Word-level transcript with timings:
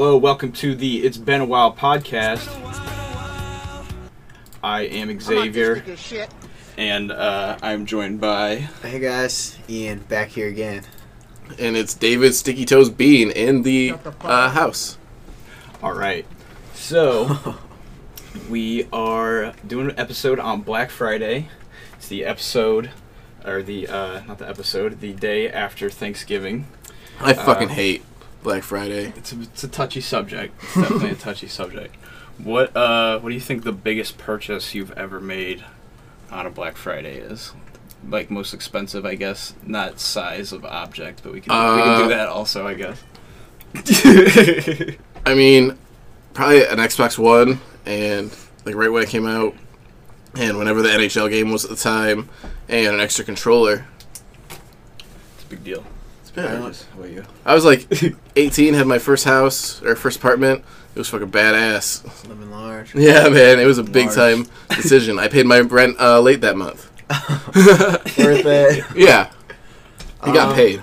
right. 0.00 0.06
Hello, 0.06 0.16
welcome 0.16 0.52
to 0.52 0.74
the 0.74 1.04
It's 1.04 1.18
Been 1.18 1.42
a 1.42 1.44
While 1.44 1.74
podcast. 1.74 2.48
I 4.62 4.82
am 4.82 5.20
Xavier, 5.20 5.84
and 6.78 7.12
uh, 7.12 7.58
I'm 7.62 7.84
joined 7.84 8.18
by. 8.18 8.56
Hey 8.82 8.98
guys, 8.98 9.58
Ian 9.68 9.98
back 9.98 10.28
here 10.28 10.48
again. 10.48 10.84
and 11.58 11.76
it's 11.76 11.92
David 11.92 12.34
Sticky 12.34 12.64
Toes 12.64 12.88
Bean 12.88 13.30
in 13.30 13.62
the 13.62 13.94
uh, 14.22 14.48
house. 14.50 14.96
All 15.82 15.92
right. 15.92 16.24
So, 16.72 17.56
we 18.48 18.88
are 18.92 19.52
doing 19.66 19.90
an 19.90 19.98
episode 19.98 20.38
on 20.38 20.62
Black 20.62 20.88
Friday. 20.90 21.48
It's 21.94 22.08
the 22.08 22.24
episode, 22.24 22.90
or 23.44 23.62
the, 23.62 23.86
uh, 23.88 24.22
not 24.26 24.38
the 24.38 24.48
episode, 24.48 25.00
the 25.00 25.12
day 25.12 25.50
after 25.50 25.90
Thanksgiving. 25.90 26.66
I 27.20 27.34
fucking 27.34 27.68
Uh, 27.68 27.74
hate 27.74 28.02
Black 28.42 28.62
Friday. 28.62 29.12
It's 29.16 29.32
a, 29.32 29.40
it's 29.42 29.64
a 29.64 29.68
touchy 29.68 30.00
subject. 30.00 30.54
It's 30.62 30.74
definitely 30.74 31.10
a 31.10 31.14
touchy 31.16 31.46
subject. 31.48 31.96
What 32.38 32.74
uh 32.76 33.18
what 33.20 33.28
do 33.28 33.34
you 33.34 33.40
think 33.40 33.64
the 33.64 33.72
biggest 33.72 34.16
purchase 34.18 34.74
you've 34.74 34.92
ever 34.92 35.20
made 35.20 35.62
on 36.30 36.46
a 36.46 36.50
Black 36.50 36.76
Friday 36.76 37.16
is? 37.18 37.52
Like 38.08 38.30
most 38.30 38.54
expensive, 38.54 39.04
I 39.04 39.14
guess. 39.14 39.52
Not 39.62 40.00
size 40.00 40.52
of 40.52 40.64
object, 40.64 41.22
but 41.22 41.32
we 41.32 41.40
can 41.42 41.52
we 41.52 41.82
can 41.82 41.88
Uh, 41.90 42.02
do 42.02 42.08
that 42.08 42.28
also, 42.28 42.66
I 42.66 42.74
guess. 42.74 43.02
I 45.26 45.34
mean, 45.34 45.76
probably 46.32 46.64
an 46.66 46.78
Xbox 46.78 47.18
One, 47.18 47.60
and 47.84 48.34
like 48.64 48.74
right 48.74 48.90
when 48.90 49.02
it 49.02 49.10
came 49.10 49.26
out, 49.26 49.54
and 50.34 50.56
whenever 50.58 50.80
the 50.82 50.88
NHL 50.88 51.28
game 51.30 51.52
was 51.52 51.64
at 51.64 51.70
the 51.70 51.76
time, 51.76 52.28
and 52.68 52.94
an 52.94 53.00
extra 53.00 53.24
controller. 53.24 53.86
it's 54.50 55.44
a 55.44 55.46
big 55.48 55.62
deal. 55.62 55.84
It's 56.30 56.36
been 56.36 56.44
I 56.44 56.52
don't- 56.52 56.62
hours. 56.62 56.84
You? 57.10 57.24
I 57.44 57.54
was 57.54 57.64
like 57.64 57.88
18, 58.36 58.74
had 58.74 58.86
my 58.86 58.98
first 58.98 59.24
house 59.24 59.82
or 59.82 59.96
first 59.96 60.18
apartment. 60.18 60.64
It 60.94 60.98
was 60.98 61.08
fucking 61.08 61.30
badass. 61.30 62.04
Living 62.28 62.50
large. 62.50 62.94
Yeah, 62.94 63.28
man, 63.28 63.58
it 63.60 63.64
was 63.66 63.78
a 63.78 63.82
big 63.84 64.06
Large. 64.06 64.14
time 64.16 64.46
decision. 64.76 65.18
I 65.18 65.28
paid 65.28 65.46
my 65.46 65.60
rent 65.60 65.96
uh, 66.00 66.20
late 66.20 66.40
that 66.42 66.56
month. 66.56 66.90
Worth 68.18 68.46
it. 68.46 68.84
Yeah, 68.96 69.30
he 70.24 70.32
got 70.32 70.50
Um, 70.50 70.54
paid. 70.54 70.82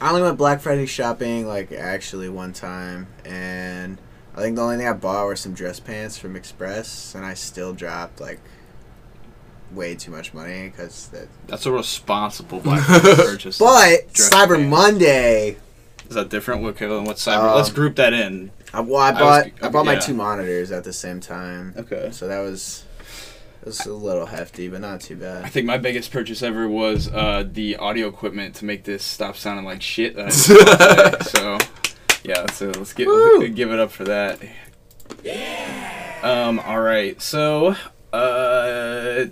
I 0.00 0.08
only 0.10 0.22
went 0.22 0.36
Black 0.38 0.60
Friday 0.60 0.86
shopping 0.86 1.46
like 1.46 1.72
actually 1.72 2.28
one 2.28 2.52
time, 2.52 3.06
and 3.24 3.98
I 4.36 4.40
think 4.40 4.56
the 4.56 4.62
only 4.62 4.76
thing 4.76 4.88
I 4.88 4.92
bought 4.92 5.26
were 5.26 5.36
some 5.36 5.54
dress 5.54 5.78
pants 5.80 6.18
from 6.18 6.36
Express, 6.36 7.14
and 7.14 7.24
I 7.24 7.34
still 7.34 7.72
dropped 7.72 8.20
like 8.20 8.40
way 9.74 9.94
too 9.94 10.10
much 10.10 10.32
money 10.34 10.68
because 10.68 11.08
that. 11.08 11.28
That's 11.46 11.66
a 11.66 11.72
responsible 11.72 12.60
Black 12.64 12.82
Friday 12.84 13.14
purchase. 13.16 13.58
But 13.58 14.12
Dress 14.12 14.30
Cyber 14.30 14.56
pants. 14.56 14.70
Monday, 14.70 15.56
Is 16.08 16.14
that 16.14 16.28
different? 16.28 16.62
What, 16.62 16.80
okay, 16.80 16.86
what 16.88 17.16
cyber? 17.16 17.48
Um, 17.50 17.56
Let's 17.56 17.70
group 17.72 17.96
that 17.96 18.12
in. 18.12 18.50
I, 18.72 18.80
well, 18.80 18.96
I 19.00 19.10
was- 19.12 19.20
bought 19.20 19.46
I, 19.62 19.68
bought 19.70 19.86
my 19.86 19.92
yeah. 19.94 20.00
two 20.00 20.14
monitors 20.14 20.70
at 20.72 20.84
the 20.84 20.92
same 20.92 21.20
time, 21.20 21.74
Okay. 21.76 22.10
so 22.12 22.26
that 22.28 22.40
was 22.40 22.84
it 23.62 23.66
was 23.66 23.86
a 23.86 23.92
little 23.94 24.26
hefty, 24.26 24.68
but 24.68 24.80
not 24.82 25.00
too 25.00 25.16
bad. 25.16 25.38
I 25.38 25.42
bad. 25.42 25.52
think 25.52 25.66
my 25.66 25.78
biggest 25.78 26.10
purchase 26.12 26.42
ever 26.42 26.68
was 26.68 27.08
uh, 27.08 27.44
the 27.50 27.76
audio 27.76 28.08
equipment 28.08 28.56
to 28.56 28.64
make 28.64 28.84
this 28.84 29.02
stop 29.04 29.36
sounding 29.36 29.64
like 29.64 29.80
shit. 29.80 30.16
That 30.16 30.26
I 30.26 30.30
did 31.10 31.20
today. 31.20 31.24
so, 31.30 31.58
yeah, 32.24 32.50
so 32.52 32.66
let's 32.76 32.92
get 32.92 33.06
Woo! 33.06 33.48
give 33.48 33.70
it 33.72 33.78
up 33.78 33.90
for 33.90 34.04
that. 34.04 34.38
Yeah. 35.22 36.18
Um. 36.22 36.58
All 36.58 36.80
right. 36.80 37.20
So, 37.22 37.74
uh, 38.12 39.26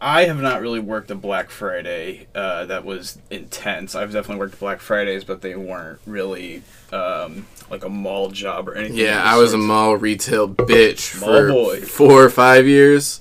I 0.00 0.24
have 0.26 0.40
not 0.40 0.60
really 0.60 0.78
worked 0.80 1.10
a 1.10 1.14
Black 1.16 1.50
Friday 1.50 2.28
uh, 2.34 2.66
that 2.66 2.84
was 2.84 3.18
intense. 3.30 3.94
I've 3.94 4.12
definitely 4.12 4.38
worked 4.40 4.60
Black 4.60 4.80
Fridays, 4.80 5.24
but 5.24 5.42
they 5.42 5.56
weren't 5.56 5.98
really 6.06 6.62
um, 6.92 7.46
like 7.68 7.84
a 7.84 7.88
mall 7.88 8.30
job 8.30 8.68
or 8.68 8.74
anything. 8.76 8.96
Yeah, 8.96 9.22
I 9.22 9.36
was 9.38 9.54
a 9.54 9.58
mall 9.58 9.96
retail 9.96 10.48
bitch 10.48 11.20
Mall 11.20 11.28
for 11.30 11.48
boy. 11.48 11.80
four 11.80 12.22
or 12.24 12.30
five 12.30 12.66
years, 12.66 13.20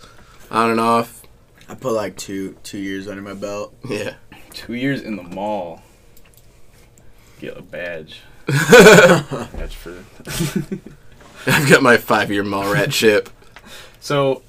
on 0.52 0.70
and 0.70 0.80
off. 0.80 1.24
I 1.68 1.74
put 1.76 1.94
like 1.94 2.16
two 2.16 2.56
two 2.64 2.78
years 2.78 3.08
under 3.08 3.22
my 3.22 3.34
belt. 3.34 3.74
Yeah. 3.90 4.14
two 4.54 4.74
years 4.74 5.02
in 5.02 5.16
the 5.16 5.24
mall. 5.24 5.82
Get 7.40 7.58
a 7.58 7.62
badge. 7.62 8.22
Badge 8.48 9.76
for. 9.76 10.04
I've 11.46 11.70
got 11.70 11.82
my 11.84 11.98
five 11.98 12.32
year 12.32 12.44
mall 12.44 12.72
rat 12.72 12.92
chip. 12.92 13.30
So, 14.00 14.42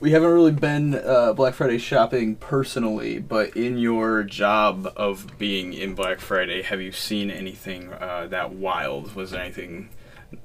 we 0.00 0.10
haven't 0.10 0.30
really 0.30 0.52
been 0.52 0.94
uh, 0.94 1.32
Black 1.32 1.54
Friday 1.54 1.78
shopping 1.78 2.36
personally, 2.36 3.18
but 3.18 3.56
in 3.56 3.78
your 3.78 4.22
job 4.22 4.92
of 4.96 5.38
being 5.38 5.72
in 5.72 5.94
Black 5.94 6.20
Friday, 6.20 6.62
have 6.62 6.80
you 6.80 6.92
seen 6.92 7.30
anything 7.30 7.92
uh, 7.92 8.26
that 8.30 8.52
wild? 8.52 9.14
Was 9.14 9.30
there 9.30 9.40
anything 9.40 9.88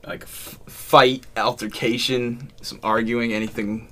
like 0.05 0.23
f- 0.23 0.59
fight, 0.67 1.25
altercation, 1.35 2.51
some 2.61 2.79
arguing, 2.81 3.33
anything? 3.33 3.89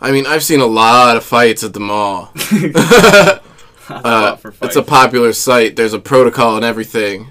I 0.00 0.10
mean, 0.10 0.26
I've 0.26 0.42
seen 0.42 0.60
a 0.60 0.66
lot 0.66 1.16
of 1.16 1.24
fights 1.24 1.62
at 1.62 1.72
the 1.72 1.80
mall. 1.80 2.32
Uh, 3.86 4.38
it's 4.62 4.76
a 4.76 4.82
popular 4.82 5.34
site. 5.34 5.76
There's 5.76 5.92
a 5.92 5.98
protocol 5.98 6.56
and 6.56 6.64
everything. 6.64 7.30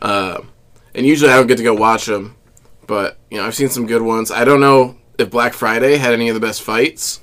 Uh, 0.00 0.40
and 0.94 1.04
usually 1.04 1.32
I 1.32 1.34
don't 1.34 1.48
get 1.48 1.56
to 1.56 1.64
go 1.64 1.74
watch 1.74 2.06
them, 2.06 2.36
but 2.86 3.18
you 3.30 3.38
know 3.38 3.46
I've 3.46 3.56
seen 3.56 3.68
some 3.68 3.86
good 3.86 4.02
ones. 4.02 4.30
I 4.30 4.44
don't 4.44 4.60
know 4.60 4.96
if 5.22 5.30
Black 5.30 5.54
Friday 5.54 5.96
had 5.96 6.12
any 6.12 6.28
of 6.28 6.34
the 6.34 6.40
best 6.40 6.62
fights, 6.62 7.20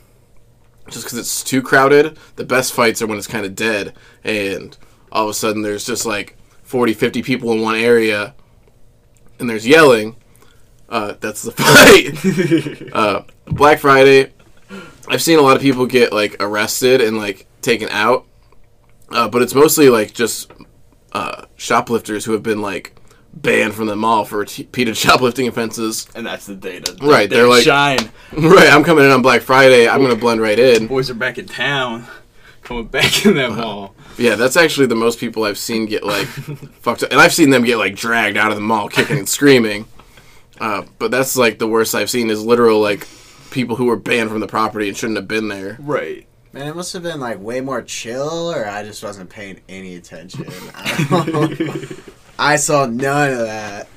just 0.89 1.05
because 1.05 1.19
it's 1.19 1.43
too 1.43 1.61
crowded. 1.61 2.17
The 2.35 2.45
best 2.45 2.73
fights 2.73 3.01
are 3.01 3.07
when 3.07 3.17
it's 3.17 3.27
kind 3.27 3.45
of 3.45 3.55
dead, 3.55 3.93
and 4.23 4.75
all 5.11 5.25
of 5.25 5.29
a 5.29 5.33
sudden 5.33 5.61
there's 5.61 5.85
just 5.85 6.05
like 6.05 6.35
40, 6.63 6.93
50 6.93 7.21
people 7.21 7.51
in 7.51 7.61
one 7.61 7.75
area, 7.75 8.33
and 9.39 9.49
there's 9.49 9.67
yelling. 9.67 10.15
Uh, 10.87 11.13
that's 11.19 11.43
the 11.43 11.51
fight. 12.81 12.91
uh, 12.93 13.23
Black 13.45 13.79
Friday, 13.79 14.31
I've 15.07 15.21
seen 15.21 15.37
a 15.37 15.41
lot 15.41 15.55
of 15.55 15.61
people 15.61 15.85
get 15.85 16.11
like 16.11 16.35
arrested 16.39 17.01
and 17.01 17.17
like 17.17 17.45
taken 17.61 17.89
out, 17.89 18.25
uh, 19.09 19.29
but 19.29 19.41
it's 19.41 19.53
mostly 19.53 19.89
like 19.89 20.13
just 20.13 20.51
uh, 21.11 21.45
shoplifters 21.55 22.25
who 22.25 22.31
have 22.31 22.43
been 22.43 22.61
like 22.61 22.98
banned 23.34 23.73
from 23.73 23.85
the 23.88 23.95
mall 23.95 24.25
for 24.25 24.40
repeated 24.40 24.97
shoplifting 24.97 25.47
offenses. 25.47 26.07
and 26.16 26.25
that's 26.25 26.45
the 26.45 26.56
data. 26.56 26.95
Right, 27.01 27.29
They 27.29 27.38
they're 27.38 27.47
like- 27.47 27.63
shine. 27.63 28.12
right, 28.38 28.69
I'm 28.72 28.84
coming 28.84 29.06
in 29.06 29.12
on 29.12 29.22
Black 29.22 29.41
Friday. 29.41 29.88
I'm 29.88 30.01
gonna 30.01 30.16
blend 30.16 30.41
right 30.41 30.57
in. 30.59 30.88
Boys 30.88 31.09
are 31.09 31.13
back 31.16 31.38
in 31.38 31.45
town. 31.45 32.06
Coming 32.62 32.85
back 32.88 33.25
in 33.25 33.34
that 33.35 33.51
mall. 33.53 33.95
Yeah, 34.19 34.35
that's 34.35 34.56
actually 34.56 34.85
the 34.85 34.94
most 34.95 35.17
people 35.19 35.44
I've 35.44 35.57
seen 35.57 35.88
get 35.88 36.03
like 36.03 36.28
fucked 36.28 37.01
up, 37.01 37.12
and 37.12 37.19
I've 37.19 37.34
seen 37.34 37.50
them 37.50 37.63
get 37.63 37.78
like 37.78 37.95
dragged 37.95 38.38
out 38.38 38.51
of 38.51 38.56
the 38.57 38.62
mall, 38.62 38.90
kicking 38.90 39.17
and 39.17 39.28
screaming. 39.29 39.85
Uh, 40.59 40.84
but 41.00 41.09
that's 41.09 41.35
like 41.35 41.57
the 41.57 41.67
worst 41.67 41.96
I've 41.96 42.11
seen 42.11 42.29
is 42.29 42.44
literal 42.46 42.79
like 42.79 43.07
people 43.50 43.75
who 43.75 43.85
were 43.85 43.96
banned 43.96 44.29
from 44.29 44.40
the 44.40 44.46
property 44.47 44.88
and 44.88 44.96
shouldn't 44.96 45.17
have 45.17 45.28
been 45.28 45.47
there. 45.47 45.78
Right. 45.79 46.28
Man, 46.53 46.67
it 46.67 46.75
must 46.75 46.94
have 46.94 47.01
been 47.01 47.19
like 47.19 47.40
way 47.40 47.59
more 47.61 47.81
chill, 47.81 48.51
or 48.51 48.67
I 48.67 48.84
just 48.84 49.01
wasn't 49.03 49.31
paying 49.31 49.61
any 49.67 49.96
attention. 49.96 50.46
I, 52.39 52.55
saw 52.55 52.85
none 52.85 53.31
of 53.33 53.39
that. 53.39 53.88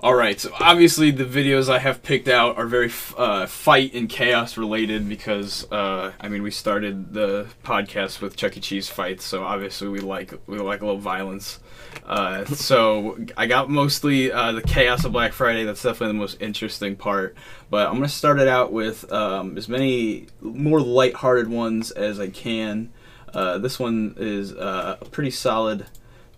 All 0.00 0.14
right, 0.14 0.40
so 0.40 0.50
obviously 0.58 1.10
the 1.10 1.24
videos 1.24 1.68
I 1.68 1.78
have 1.78 2.02
picked 2.02 2.28
out 2.28 2.56
are 2.56 2.66
very 2.66 2.90
uh, 3.16 3.46
fight 3.46 3.94
and 3.94 4.08
chaos 4.08 4.56
related 4.56 5.08
because 5.08 5.70
uh, 5.70 6.12
I 6.18 6.28
mean 6.28 6.42
we 6.42 6.50
started 6.50 7.12
the 7.12 7.46
podcast 7.62 8.20
with 8.20 8.36
Chuck 8.36 8.56
E. 8.56 8.60
Cheese 8.60 8.88
fights, 8.88 9.24
so 9.24 9.42
obviously 9.42 9.88
we 9.88 10.00
like 10.00 10.34
we 10.46 10.58
like 10.58 10.82
a 10.82 10.86
little 10.86 11.00
violence. 11.00 11.60
Uh, 12.04 12.44
so 12.44 13.18
I 13.36 13.46
got 13.46 13.70
mostly 13.70 14.32
uh, 14.32 14.52
the 14.52 14.62
chaos 14.62 15.04
of 15.04 15.12
Black 15.12 15.32
Friday. 15.32 15.64
That's 15.64 15.82
definitely 15.82 16.08
the 16.08 16.20
most 16.20 16.40
interesting 16.40 16.96
part. 16.96 17.36
But 17.70 17.86
I'm 17.88 17.94
gonna 17.94 18.08
start 18.08 18.40
it 18.40 18.48
out 18.48 18.72
with 18.72 19.10
um, 19.12 19.56
as 19.56 19.68
many 19.68 20.26
more 20.40 20.80
lighthearted 20.80 21.48
ones 21.48 21.90
as 21.90 22.20
I 22.20 22.28
can. 22.28 22.92
Uh, 23.32 23.58
this 23.58 23.78
one 23.78 24.14
is 24.16 24.52
uh, 24.52 24.98
a 25.00 25.04
pretty 25.06 25.30
solid, 25.30 25.86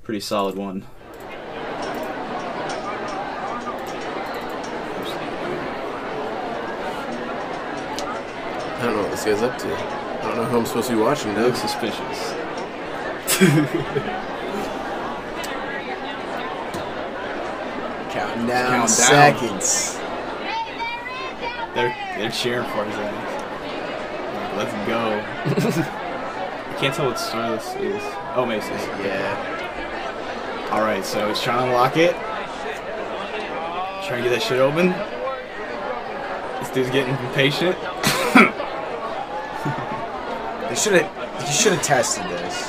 pretty 0.06 0.20
solid 0.20 0.54
one. 0.54 0.84
I 8.78 8.82
don't 8.84 8.94
know 8.94 9.02
what 9.02 9.10
this 9.10 9.24
guy's 9.24 9.42
up 9.42 9.58
to. 9.58 9.66
I 9.74 10.22
don't 10.28 10.36
know 10.36 10.44
who 10.44 10.58
I'm 10.58 10.66
supposed 10.66 10.86
to 10.90 10.94
be 10.94 11.00
watching 11.02 11.34
now. 11.34 11.46
looks 11.46 11.58
suspicious. 11.60 11.98
Counting 18.12 18.46
down 18.46 18.70
Count 18.70 18.78
down. 18.78 18.88
seconds. 18.88 19.96
They're 21.74 21.92
they're 22.16 22.30
cheering 22.30 22.68
for 22.70 22.84
his 22.84 22.94
ass. 22.94 24.54
Like, 24.54 24.56
Let's 24.56 24.72
go. 24.86 25.20
I 26.70 26.72
can't 26.78 26.94
tell 26.94 27.08
what 27.08 27.18
store 27.18 27.50
this 27.56 27.74
is. 27.74 28.00
Oh, 28.36 28.46
Macy's. 28.46 28.70
Yeah. 29.02 29.65
All 30.70 30.82
right, 30.82 31.04
so 31.04 31.28
he's 31.28 31.40
trying 31.40 31.68
to 31.68 31.72
lock 31.72 31.96
it. 31.96 32.12
Trying 34.06 34.22
to 34.22 34.28
get 34.28 34.30
that 34.30 34.42
shit 34.42 34.58
open. 34.58 34.88
This 36.60 36.70
dude's 36.70 36.90
getting 36.90 37.14
impatient. 37.26 37.76
They 40.68 40.74
should 40.74 41.00
have. 41.00 41.40
You 41.46 41.52
should 41.52 41.72
have 41.72 41.82
tested 41.82 42.24
this. 42.24 42.66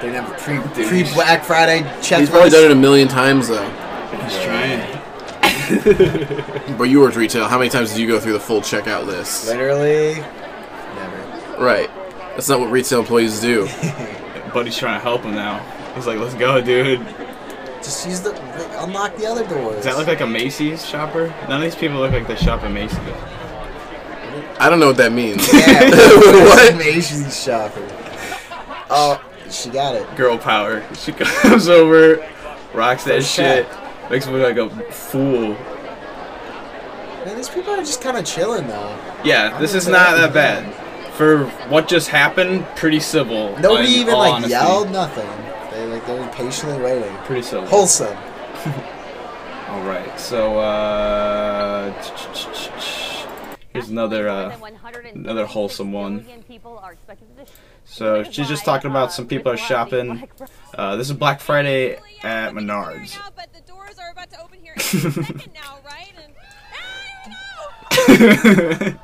They 0.00 0.08
didn't 0.08 0.24
have 0.24 0.38
pre 0.38 0.58
pre 0.84 1.02
Black 1.14 1.44
Friday 1.44 1.82
check. 2.02 2.20
He's 2.20 2.30
probably 2.30 2.50
done 2.50 2.64
it 2.64 2.70
a 2.70 2.74
million 2.74 3.08
times 3.08 3.48
though. 3.48 3.68
He's 4.24 4.42
trying. 4.42 4.98
But 6.76 6.84
you 6.84 7.00
worked 7.00 7.16
retail. 7.16 7.46
How 7.46 7.58
many 7.58 7.70
times 7.70 7.90
did 7.90 8.00
you 8.00 8.08
go 8.08 8.18
through 8.18 8.32
the 8.32 8.40
full 8.40 8.60
checkout 8.60 9.06
list? 9.06 9.46
Literally, 9.46 10.14
never. 10.94 11.62
Right. 11.62 11.90
That's 12.34 12.48
not 12.48 12.60
what 12.60 12.70
retail 12.70 13.00
employees 13.00 13.40
do. 13.40 13.66
Buddy's 14.52 14.76
trying 14.76 14.98
to 14.98 15.02
help 15.02 15.22
him 15.22 15.34
now. 15.34 15.60
He's 15.94 16.06
like, 16.06 16.18
let's 16.18 16.34
go, 16.34 16.60
dude. 16.60 17.00
Just 17.82 18.06
use 18.06 18.20
the 18.20 18.32
unlock 18.82 19.16
the 19.16 19.26
other 19.26 19.46
doors. 19.46 19.76
Does 19.76 19.84
that 19.84 19.96
look 19.96 20.06
like 20.06 20.20
a 20.20 20.26
Macy's 20.26 20.86
shopper? 20.86 21.28
None 21.48 21.52
of 21.52 21.62
these 21.62 21.74
people 21.74 21.98
look 21.98 22.12
like 22.12 22.26
they 22.28 22.36
shop 22.36 22.62
at 22.62 22.70
Macy's. 22.70 22.98
I 24.58 24.70
don't 24.70 24.78
know 24.78 24.86
what 24.86 24.96
that 24.98 25.12
means. 25.12 25.52
Yeah, 25.52 25.90
What? 25.90 26.76
Macy's 26.76 27.42
shopper. 27.42 27.86
Oh, 28.88 29.22
she 29.50 29.68
got 29.70 29.94
it. 29.96 30.16
Girl 30.16 30.38
power. 30.38 30.84
She 30.94 31.12
comes 31.42 31.68
over, 31.68 32.26
rocks 32.72 33.04
that 33.04 33.16
First 33.16 33.34
shit, 33.34 33.68
check. 33.68 34.10
makes 34.10 34.26
me 34.26 34.34
look 34.34 34.56
like 34.56 34.56
a 34.56 34.92
fool. 34.92 35.54
Man, 37.24 37.36
these 37.36 37.48
people 37.48 37.72
are 37.72 37.78
just 37.78 38.00
kind 38.00 38.16
of 38.16 38.24
chilling 38.24 38.66
though. 38.68 38.96
Yeah, 39.24 39.58
this 39.60 39.74
is 39.74 39.86
not 39.88 40.16
that 40.16 40.32
bad. 40.32 40.72
For 41.14 41.46
what 41.68 41.88
just 41.88 42.08
happened, 42.08 42.64
pretty 42.76 43.00
civil. 43.00 43.56
Nobody 43.58 43.88
even 43.88 44.14
like 44.14 44.32
honesty. 44.34 44.50
yelled, 44.52 44.90
nothing. 44.90 45.28
They 45.72 45.86
like 45.86 46.06
they 46.06 46.18
were 46.18 46.28
patiently 46.28 46.82
waiting. 46.82 47.16
Pretty 47.24 47.40
civil. 47.40 47.66
Wholesome. 47.66 48.14
All 49.68 49.80
right, 49.84 50.20
so 50.20 50.58
uh, 50.58 51.90
here's 53.72 53.88
another 53.88 54.28
uh, 54.28 54.54
another 55.14 55.46
wholesome 55.46 55.90
one. 55.90 56.26
So 57.86 58.22
she's 58.22 58.48
just 58.48 58.66
talking 58.66 58.90
about 58.90 59.14
some 59.14 59.26
people 59.26 59.50
are 59.50 59.56
shopping. 59.56 60.28
Uh, 60.74 60.96
this 60.96 61.08
is 61.08 61.16
Black 61.16 61.40
Friday 61.40 61.96
at 62.22 62.52
Menards. 62.52 63.18
But 63.34 63.54
the 63.54 63.62
doors 63.62 63.98
are 63.98 64.10
about 64.10 64.30
to 64.32 64.42
open 64.42 64.60
here 64.60 64.74
any 64.76 64.82
second 64.82 65.54
now, 65.54 65.78
right? 65.86 66.12
And 66.22 66.34
I 67.90 68.10
don't 68.18 68.84
know. 68.84 68.98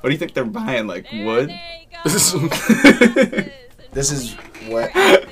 what 0.00 0.08
do 0.08 0.10
you 0.10 0.18
think 0.18 0.32
they're 0.32 0.46
buying? 0.46 0.86
Like 0.86 1.10
There 1.10 1.26
wood? 1.26 1.52
they 3.90 3.94
go. 3.94 4.00
This 4.00 4.10
is 4.12 4.34
what. 4.68 4.90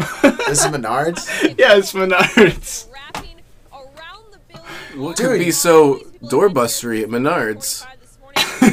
This 0.47 0.65
is 0.65 0.71
Menards. 0.71 1.27
yeah, 1.59 1.77
it's 1.77 1.93
Menards. 1.93 2.87
Wrapping 2.93 3.31
around 3.73 4.33
the 4.33 4.39
building. 4.49 5.01
What 5.03 5.17
Dude. 5.17 5.27
could 5.27 5.39
be 5.41 5.51
so 5.51 6.01
doorbustery 6.29 7.03
at 7.03 7.09
Menards? 7.11 7.85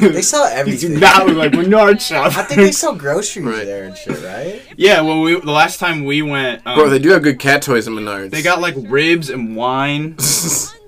They 0.00 0.22
sell 0.22 0.44
You 0.50 0.54
everything. 0.56 0.94
do 0.94 1.00
not 1.00 1.26
look 1.26 1.36
like 1.36 1.52
Menards 1.52 2.00
shop. 2.08 2.36
I 2.36 2.42
think 2.44 2.60
they 2.60 2.72
sell 2.72 2.94
groceries 2.94 3.44
Right. 3.46 3.64
there 3.64 3.84
and 3.84 3.96
shit, 3.96 4.22
right? 4.22 4.62
yeah, 4.76 5.00
well, 5.00 5.20
we 5.20 5.38
the 5.40 5.50
last 5.50 5.78
time 5.80 6.04
we 6.04 6.22
went, 6.22 6.62
um, 6.66 6.76
Bro, 6.78 6.90
they 6.90 6.98
do 7.00 7.10
have 7.10 7.22
good 7.22 7.38
cat 7.40 7.62
toys 7.62 7.86
at 7.88 7.92
Menards. 7.92 8.30
they 8.30 8.42
got 8.42 8.60
like 8.60 8.74
ribs 8.78 9.30
and 9.30 9.56
wine. 9.56 10.16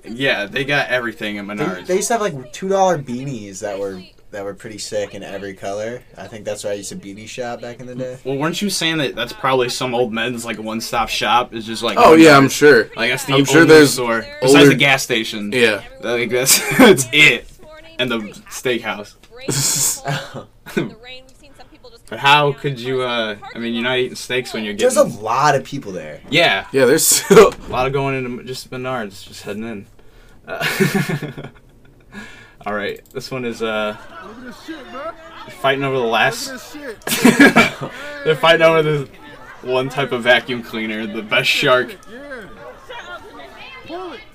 Yeah, 0.05 0.45
they 0.45 0.63
got 0.63 0.87
everything 0.87 1.37
at 1.37 1.45
They, 1.47 1.53
Menards. 1.53 1.85
they 1.85 1.95
used 1.97 2.07
to 2.07 2.13
have 2.13 2.21
like 2.21 2.53
two 2.53 2.69
dollar 2.69 2.97
beanies 2.97 3.59
that 3.59 3.77
were 3.77 4.01
that 4.31 4.43
were 4.43 4.53
pretty 4.53 4.77
sick 4.77 5.15
in 5.15 5.23
every 5.23 5.53
color. 5.53 6.01
I 6.17 6.27
think 6.27 6.43
that's 6.43 6.63
where 6.63 6.73
I 6.73 6.75
used 6.75 6.89
to 6.89 6.95
beanie 6.97 7.27
shop 7.27 7.61
back 7.61 7.79
in 7.79 7.85
the 7.85 7.95
day. 7.95 8.17
well, 8.25 8.35
weren't 8.37 8.61
you 8.61 8.69
saying 8.69 8.97
that 8.97 9.15
that's 9.15 9.31
probably 9.33 9.69
some 9.69 9.95
old 9.95 10.11
men's 10.11 10.43
like 10.45 10.57
one-stop 10.59 11.07
shop? 11.09 11.53
Is 11.53 11.65
just 11.65 11.81
like 11.83 11.97
oh 11.99 12.13
yeah, 12.15 12.35
I'm 12.37 12.49
sure. 12.49 12.89
Like 12.95 13.11
that's 13.11 13.25
the 13.25 13.33
I'm 13.35 13.45
sure 13.45 13.63
there's 13.65 13.93
store 13.93 14.25
besides 14.41 14.69
the 14.69 14.75
gas 14.75 15.03
station. 15.03 15.51
Yeah. 15.53 15.83
like 16.01 16.29
that's 16.29 16.59
that's 16.77 17.07
it. 17.13 17.49
And 17.99 18.11
the 18.11 18.17
steakhouse. 18.49 19.15
But 22.09 22.19
how 22.19 22.53
could 22.53 22.79
you? 22.79 23.01
uh 23.01 23.35
I 23.53 23.59
mean, 23.59 23.73
you're 23.73 23.83
not 23.83 23.97
eating 23.97 24.15
steaks 24.15 24.53
when 24.53 24.63
you're 24.63 24.73
getting. 24.73 24.95
There's 24.95 25.13
a 25.13 25.19
lot 25.21 25.55
of 25.55 25.65
people 25.65 25.91
there. 25.91 26.21
yeah, 26.29 26.65
Yeah, 26.71 26.85
there's 26.85 27.05
still. 27.05 27.53
a 27.53 27.67
lot 27.69 27.85
of 27.85 27.91
going 27.93 28.15
into 28.15 28.43
just 28.45 28.71
Menards, 28.71 29.27
just 29.27 29.41
heading 29.43 29.63
in. 29.63 29.85
Uh, 30.47 30.65
all 32.67 32.73
right, 32.73 32.99
this 33.11 33.31
one 33.31 33.45
is 33.45 33.63
uh 33.63 33.95
fighting 35.61 35.85
over 35.85 35.95
the 35.95 36.03
last. 36.03 36.73
They're 38.25 38.35
fighting 38.35 38.63
over 38.63 38.83
the 38.83 39.09
one 39.61 39.87
type 39.87 40.11
of 40.11 40.23
vacuum 40.23 40.63
cleaner, 40.63 41.07
the 41.07 41.21
best 41.21 41.47
shark. 41.47 41.95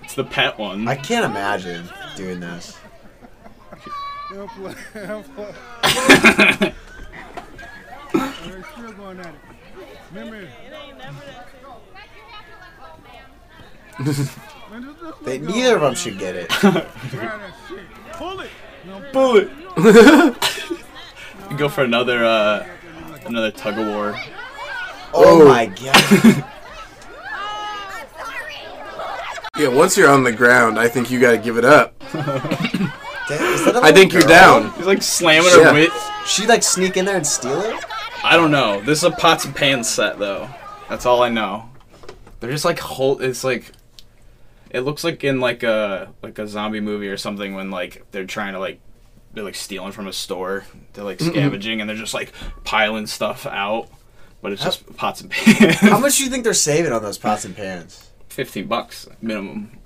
It's 0.03 0.15
the 0.15 0.25
pet 0.25 0.59
one. 0.59 0.89
I 0.89 0.97
can't 0.97 1.27
imagine 1.27 1.91
doing 2.17 2.41
this. 2.41 2.79
They, 15.23 15.39
neither 15.39 15.77
of 15.77 15.83
them 15.83 15.95
should 15.95 16.19
get 16.19 16.35
it. 16.35 16.51
Bullet. 19.13 19.51
You 19.77 21.57
go 21.57 21.69
for 21.69 21.83
another 21.85 22.25
uh 22.25 22.67
another 23.27 23.51
tug 23.51 23.79
of 23.79 23.87
war. 23.89 24.15
Oh 25.15 25.43
Oh. 25.43 25.49
my 25.49 25.67
god. 25.67 26.45
Yeah, 29.59 29.69
once 29.69 29.99
you're 29.99 30.09
on 30.09 30.25
the 30.25 30.33
ground, 30.33 30.79
I 30.79 30.89
think 30.89 31.11
you 31.11 31.21
gotta 31.21 31.37
give 31.37 31.59
it 31.59 31.65
up. 31.65 31.95
Is 32.03 32.13
that 32.15 33.75
a 33.77 33.81
I 33.83 33.93
think 33.93 34.13
little 34.13 34.21
you're 34.21 34.39
down. 34.39 34.73
He's 34.73 34.87
like 34.87 35.03
slamming 35.03 35.51
Yeah. 35.55 35.65
her 35.69 35.75
with. 35.75 35.93
She 36.27 36.47
like 36.47 36.63
sneak 36.63 36.97
in 36.97 37.05
there 37.05 37.17
and 37.17 37.27
steal 37.27 37.61
it? 37.61 37.85
I 38.25 38.37
don't 38.37 38.51
know. 38.51 38.81
This 38.81 38.99
is 38.99 39.05
a 39.05 39.11
pots 39.11 39.45
and 39.45 39.55
pans 39.55 39.89
set 39.89 40.19
though. 40.19 40.49
That's 40.89 41.05
all 41.07 41.23
I 41.23 41.29
know. 41.29 41.69
They're 42.41 42.51
just 42.51 42.65
like 42.65 42.79
whole. 42.79 43.21
It's 43.21 43.45
like. 43.45 43.71
It 44.73 44.81
looks 44.81 45.05
like 45.05 45.23
in 45.23 45.39
like 45.39 45.63
a 45.63 46.13
like 46.23 46.39
a 46.39 46.47
zombie 46.47 46.81
movie 46.81 47.09
or 47.09 47.17
something 47.17 47.55
when 47.55 47.71
like 47.71 48.05
they're 48.11 48.25
trying 48.25 48.55
to 48.55 48.59
like 48.59 48.81
they're 49.35 49.45
like 49.45 49.55
stealing 49.55 49.93
from 49.93 50.09
a 50.09 50.13
store. 50.13 50.65
They're 50.95 51.05
like 51.05 51.21
scavenging 51.21 51.81
and 51.81 51.89
they're 51.89 51.97
just 51.97 52.15
like 52.15 52.33
piling 52.65 53.07
stuff 53.07 53.47
out. 53.47 53.89
But 54.41 54.53
it's 54.53 54.65
just 54.65 54.97
pots 54.97 55.21
and 55.21 55.31
pans. 55.31 55.75
How 55.81 56.01
much 56.01 56.17
do 56.17 56.25
you 56.25 56.31
think 56.31 56.43
they're 56.43 56.55
saving 56.55 56.93
on 56.93 57.03
those 57.03 57.19
pots 57.19 57.45
and 57.45 57.55
pans? 57.55 58.11
Fifteen 58.29 58.67
bucks 58.67 59.07
minimum. 59.21 59.79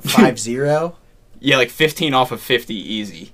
Five 0.00 0.38
zero? 0.38 0.96
Yeah, 1.40 1.58
like 1.58 1.68
fifteen 1.68 2.14
off 2.14 2.32
of 2.32 2.40
fifty 2.40 2.74
easy. 2.74 3.32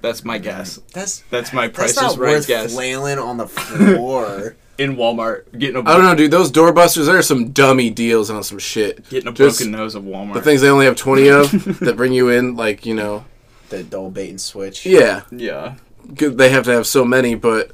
That's 0.00 0.24
my 0.24 0.36
mm-hmm. 0.36 0.44
guess. 0.44 0.76
That's 0.94 1.18
That's 1.28 1.52
my 1.52 1.68
price 1.68 1.94
that's 1.94 1.98
price 1.98 2.02
not 2.02 2.12
is 2.12 2.18
right 2.18 2.30
worth 2.30 2.46
guess. 2.46 2.72
flailing 2.72 3.18
on 3.18 3.36
the 3.36 3.46
floor. 3.46 4.56
In 4.78 4.96
Walmart, 4.96 5.58
getting 5.58 5.76
a 5.76 5.80
I 5.80 5.94
don't 5.94 6.02
know, 6.02 6.14
dude. 6.14 6.30
Those 6.30 6.52
doorbusters, 6.52 7.06
there 7.06 7.16
are 7.16 7.22
some 7.22 7.50
dummy 7.52 7.88
deals 7.90 8.28
on 8.30 8.42
some 8.42 8.58
shit. 8.58 9.08
getting 9.08 9.28
a 9.28 9.32
Just 9.32 9.58
broken 9.58 9.72
nose 9.72 9.94
of 9.94 10.04
Walmart. 10.04 10.34
The 10.34 10.42
things 10.42 10.60
they 10.60 10.68
only 10.68 10.84
have 10.86 10.96
20 10.96 11.28
of 11.28 11.50
that 11.80 11.96
bring 11.96 12.12
you 12.12 12.28
in, 12.28 12.56
like, 12.56 12.84
you 12.84 12.94
know. 12.94 13.24
the, 13.70 13.78
the 13.82 13.96
old 13.96 14.12
bait 14.14 14.28
and 14.30 14.40
switch. 14.40 14.84
Yeah, 14.84 15.22
yeah. 15.30 15.76
they 16.04 16.50
have 16.50 16.64
to 16.64 16.72
have 16.72 16.86
so 16.86 17.04
many, 17.04 17.34
but 17.34 17.70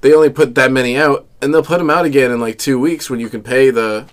they 0.00 0.14
only 0.14 0.30
put 0.30 0.54
that 0.54 0.72
many 0.72 0.96
out, 0.96 1.26
and 1.42 1.52
they'll 1.52 1.62
put 1.62 1.78
them 1.78 1.90
out 1.90 2.04
again 2.06 2.30
in 2.30 2.40
like 2.40 2.58
two 2.58 2.78
weeks 2.78 3.10
when 3.10 3.20
you 3.20 3.28
can 3.28 3.42
pay 3.42 3.70
the 3.70 4.06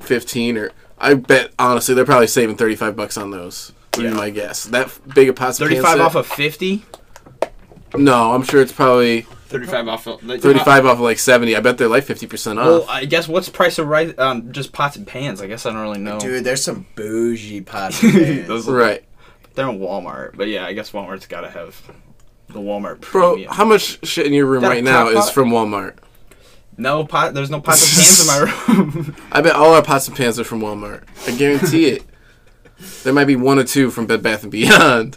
15 0.00 0.56
or. 0.58 0.70
I 0.98 1.12
bet, 1.14 1.50
honestly, 1.58 1.94
they're 1.94 2.06
probably 2.06 2.26
saving 2.26 2.56
35 2.56 2.96
bucks 2.96 3.18
on 3.18 3.30
those. 3.30 3.72
Would 3.96 4.04
Yeah. 4.04 4.10
be 4.12 4.16
my 4.16 4.30
guess. 4.30 4.64
That 4.64 4.86
f- 4.86 5.00
big 5.14 5.28
a 5.28 5.32
pots 5.32 5.58
and 5.60 5.68
pans 5.68 5.82
Thirty-five 5.84 6.00
off 6.00 6.14
of 6.14 6.26
fifty. 6.26 6.84
No, 7.94 8.32
I'm 8.32 8.42
sure 8.42 8.60
it's 8.62 8.72
probably 8.72 9.26
Thirty-five 9.48 9.86
off 9.88 10.06
of 10.06 10.24
like, 10.24 10.40
35 10.40 10.86
off 10.86 10.94
of 10.94 11.00
like 11.00 11.18
70. 11.18 11.54
I 11.56 11.60
bet 11.60 11.78
they're 11.78 11.86
like 11.88 12.04
50% 12.04 12.58
off. 12.58 12.66
Well, 12.66 12.86
I 12.88 13.04
guess 13.04 13.28
what's 13.28 13.46
the 13.46 13.52
price 13.52 13.78
of 13.78 13.86
rice? 13.86 14.12
Um, 14.18 14.50
just 14.52 14.72
pots 14.72 14.96
and 14.96 15.06
pans. 15.06 15.40
I 15.40 15.46
guess 15.46 15.66
I 15.66 15.70
don't 15.72 15.82
really 15.82 15.98
know. 16.00 16.18
Dude, 16.18 16.42
there's 16.44 16.64
some 16.64 16.86
bougie 16.96 17.60
pots 17.60 18.02
and 18.02 18.12
pans. 18.12 18.48
Those 18.48 18.66
look- 18.66 18.76
right. 18.76 19.04
They're 19.54 19.68
in 19.68 19.78
Walmart, 19.78 20.36
but 20.36 20.48
yeah, 20.48 20.66
I 20.66 20.72
guess 20.74 20.90
Walmart's 20.90 21.26
got 21.26 21.40
to 21.42 21.50
have 21.50 21.80
the 22.48 22.58
Walmart 22.60 23.00
Bro, 23.00 23.46
how 23.48 23.64
much 23.64 24.04
shit 24.06 24.26
in 24.26 24.32
your 24.34 24.46
room 24.46 24.60
Got 24.62 24.68
a 24.72 24.74
right 24.74 24.84
now 24.84 25.10
crock 25.10 25.24
is 25.24 25.30
from 25.30 25.50
Walmart? 25.50 25.96
no 26.76 27.04
pot. 27.06 27.32
There's 27.32 27.48
no 27.50 27.60
pots 27.60 27.82
and 27.82 28.04
pans 28.04 28.20
in 28.20 28.26
my 28.26 28.94
room. 29.06 29.16
I 29.32 29.40
bet 29.40 29.56
all 29.56 29.72
our 29.74 29.82
pots 29.82 30.08
and 30.08 30.16
pans 30.16 30.38
are 30.38 30.44
from 30.44 30.60
Walmart. 30.60 31.04
I 31.26 31.30
guarantee 31.36 31.86
it. 31.86 32.04
There 33.04 33.12
might 33.14 33.24
be 33.24 33.36
one 33.36 33.58
or 33.58 33.64
two 33.64 33.90
from 33.90 34.06
Bed 34.06 34.22
Bath 34.22 34.42
and 34.42 34.52
Beyond. 34.52 35.16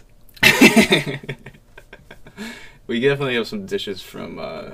We 2.90 2.98
definitely 2.98 3.36
have 3.36 3.46
some 3.46 3.66
dishes 3.66 4.02
from 4.02 4.40
uh, 4.40 4.70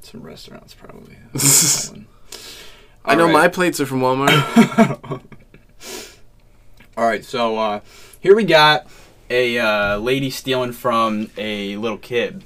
some 0.00 0.22
restaurants, 0.22 0.72
probably. 0.72 1.16
I 3.04 3.14
know 3.14 3.26
All 3.26 3.32
my 3.32 3.48
plates 3.48 3.78
are 3.80 3.86
from 3.86 4.00
Walmart. 4.00 5.20
All 6.96 7.04
right, 7.04 7.22
so 7.22 7.58
uh, 7.58 7.80
here 8.18 8.34
we 8.34 8.44
got 8.44 8.86
a 9.28 9.58
uh, 9.58 9.98
lady 9.98 10.30
stealing 10.30 10.72
from 10.72 11.30
a 11.36 11.76
little 11.76 11.98
kid. 11.98 12.44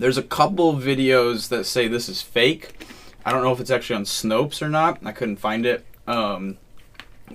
There's 0.00 0.18
a 0.18 0.22
couple 0.22 0.74
videos 0.74 1.48
that 1.50 1.64
say 1.64 1.86
this 1.86 2.08
is 2.08 2.20
fake. 2.20 2.84
I 3.24 3.30
don't 3.30 3.44
know 3.44 3.52
if 3.52 3.60
it's 3.60 3.70
actually 3.70 3.96
on 3.96 4.04
Snopes 4.04 4.60
or 4.60 4.68
not. 4.68 4.98
I 5.04 5.12
couldn't 5.12 5.36
find 5.36 5.64
it. 5.64 5.86
Um, 6.08 6.58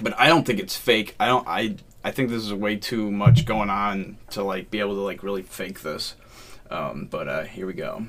but 0.04 0.20
I 0.20 0.28
don't 0.28 0.46
think 0.46 0.60
it's 0.60 0.76
fake. 0.76 1.16
I 1.18 1.28
don't. 1.28 1.48
I 1.48 1.78
I 2.04 2.12
think 2.12 2.30
this 2.30 2.44
is 2.44 2.54
way 2.54 2.76
too 2.76 3.10
much 3.10 3.46
going 3.46 3.70
on 3.70 4.18
to 4.32 4.44
like 4.44 4.70
be 4.70 4.82
able 4.82 4.96
to 4.96 5.02
like 5.02 5.24
really 5.24 5.44
fake 5.44 5.80
this. 5.80 6.16
Um, 6.70 7.08
but 7.10 7.28
uh, 7.28 7.44
here 7.44 7.66
we 7.66 7.74
go. 7.74 8.06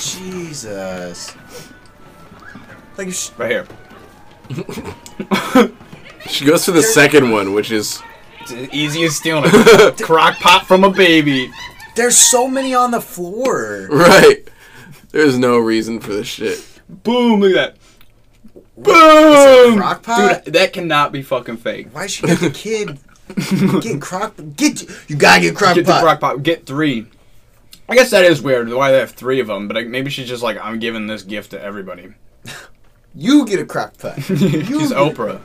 Jesus. 0.00 1.34
Like, 2.96 3.06
you 3.08 3.12
sh- 3.12 3.30
Right 3.36 3.50
here. 3.50 3.66
She 6.28 6.44
goes 6.44 6.64
for 6.64 6.70
the 6.70 6.82
second 6.84 7.32
one, 7.32 7.52
which 7.52 7.72
is 7.72 8.00
It's 8.42 8.52
easy 8.72 9.02
as 9.02 9.16
stealing 9.16 9.44
a 9.44 9.92
crock 10.02 10.36
pot 10.36 10.66
from 10.68 10.84
a 10.84 10.90
baby. 10.90 11.50
there's 11.96 12.16
so 12.16 12.46
many 12.46 12.74
on 12.74 12.92
the 12.92 13.00
floor. 13.00 13.88
right. 13.90 14.46
There's 15.10 15.36
no 15.36 15.58
reason 15.58 15.98
for 15.98 16.12
this 16.12 16.28
shit. 16.28 16.64
Boom! 16.88 17.40
Look 17.40 17.56
at 17.56 17.74
that. 17.74 18.54
Boom! 18.76 18.94
it 18.94 19.74
a 19.74 19.80
crock 19.80 20.02
pot? 20.04 20.44
Dude, 20.44 20.54
that 20.54 20.72
cannot 20.72 21.10
be 21.12 21.22
fucking 21.22 21.56
fake. 21.56 21.88
Why 21.92 22.06
should 22.06 22.26
get 22.28 22.38
the 22.38 22.50
kid 22.50 22.98
getting 23.80 24.00
crock? 24.00 24.34
Get 24.56 24.82
you 25.08 25.16
gotta 25.16 25.40
get 25.40 25.54
crock 25.56 25.74
Get 25.74 25.86
pot. 25.86 25.96
the 26.00 26.02
crock 26.02 26.20
pot. 26.20 26.42
Get 26.42 26.66
three. 26.66 27.06
I 27.88 27.94
guess 27.94 28.10
that 28.10 28.24
is 28.24 28.40
weird. 28.42 28.68
Why 28.70 28.90
they 28.92 28.98
have 28.98 29.10
three 29.12 29.40
of 29.40 29.46
them? 29.48 29.68
But 29.68 29.76
like, 29.76 29.86
maybe 29.88 30.10
she's 30.10 30.28
just 30.28 30.42
like, 30.42 30.56
I'm 30.62 30.78
giving 30.78 31.06
this 31.06 31.22
gift 31.22 31.50
to 31.52 31.60
everybody. 31.62 32.14
You 33.14 33.44
get 33.44 33.60
a 33.60 33.66
crock 33.66 33.98
pot. 33.98 34.16
You 34.30 34.36
She's 34.64 34.90
Oprah. 34.90 35.38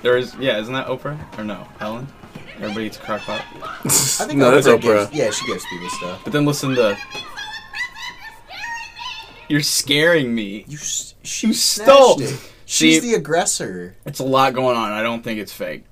there 0.00 0.16
is, 0.16 0.34
yeah, 0.36 0.58
isn't 0.58 0.72
that 0.72 0.86
Oprah 0.86 1.18
or 1.38 1.44
no, 1.44 1.68
Ellen? 1.78 2.08
Everybody 2.56 2.86
eats 2.86 2.96
a 2.96 3.00
crock 3.00 3.20
pot. 3.20 3.44
I 3.84 3.88
think 4.24 4.38
no, 4.38 4.50
that's 4.50 4.66
Oprah 4.66 4.78
Oprah. 4.80 5.10
Gives, 5.10 5.12
yeah, 5.12 5.30
she 5.30 5.46
gives 5.46 5.66
people 5.66 5.90
stuff. 5.90 6.22
But 6.24 6.32
then 6.32 6.46
listen 6.46 6.74
to. 6.76 6.96
You're 9.48 9.60
scaring 9.60 10.34
me. 10.34 10.64
You, 10.68 10.78
s- 10.78 11.14
she 11.22 11.48
You 11.48 11.52
snatched 11.52 11.90
stole. 11.92 12.20
it. 12.22 12.52
She's 12.64 13.00
See- 13.02 13.10
the 13.10 13.14
aggressor. 13.18 13.94
It's 14.06 14.18
a 14.18 14.24
lot 14.24 14.54
going 14.54 14.76
on. 14.76 14.90
I 14.92 15.02
don't 15.02 15.22
think 15.22 15.38
it's 15.38 15.52
fake. 15.52 15.84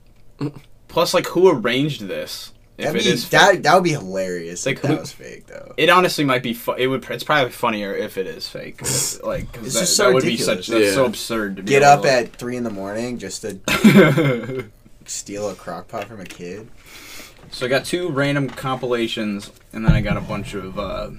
Plus, 0.89 1.15
like, 1.15 1.27
who 1.29 1.49
arranged 1.51 2.03
this? 2.07 2.53
If 2.77 2.87
That'd 2.87 3.01
it 3.03 3.05
be, 3.05 3.11
is 3.11 3.25
fake. 3.25 3.31
that 3.41 3.63
that 3.63 3.75
would 3.77 3.85
be 3.85 3.91
hilarious 3.91 4.67
Like, 4.67 4.77
if 4.77 4.83
that 4.83 4.99
was 5.01 5.13
fake 5.13 5.47
though. 5.47 5.75
It 5.77 5.89
honestly 5.91 6.25
might 6.25 6.43
be. 6.43 6.55
Fu- 6.55 6.73
it 6.73 6.89
would. 6.89 7.09
It's 7.09 7.23
probably 7.23 7.53
funnier 7.53 7.95
if 7.95 8.19
it 8.19 8.27
is 8.27 8.49
fake. 8.49 8.79
'cause, 8.79 9.21
Like, 9.23 9.51
because 9.53 9.67
It's 9.69 9.75
that, 9.75 9.81
just 9.83 9.97
so 9.97 10.05
that 10.09 10.15
would 10.15 10.23
be 10.25 10.31
ridiculous. 10.31 10.67
such. 10.67 10.75
That's 10.75 10.95
so 10.95 11.05
absurd 11.05 11.57
to 11.57 11.63
be 11.63 11.69
Get 11.71 11.83
able 11.83 11.93
up 11.93 12.03
to, 12.03 12.11
at 12.13 12.33
three 12.33 12.57
in 12.57 12.65
the 12.65 12.71
morning 12.71 13.19
just 13.19 13.43
to 13.43 13.59
like- 13.69 14.67
steal 15.07 15.51
a 15.51 15.55
crock 15.55 15.87
pot 15.87 16.07
from 16.09 16.19
a 16.21 16.25
kid. 16.25 16.69
so 17.53 17.65
I 17.67 17.69
got 17.69 17.85
two 17.85 18.09
random 18.09 18.49
compilations, 18.51 19.53
and 19.73 19.85
then 19.85 19.93
I 19.93 20.01
got 20.01 20.17
a 20.17 20.21
bunch 20.21 20.55
of 20.55 20.77
uh, 20.77 21.11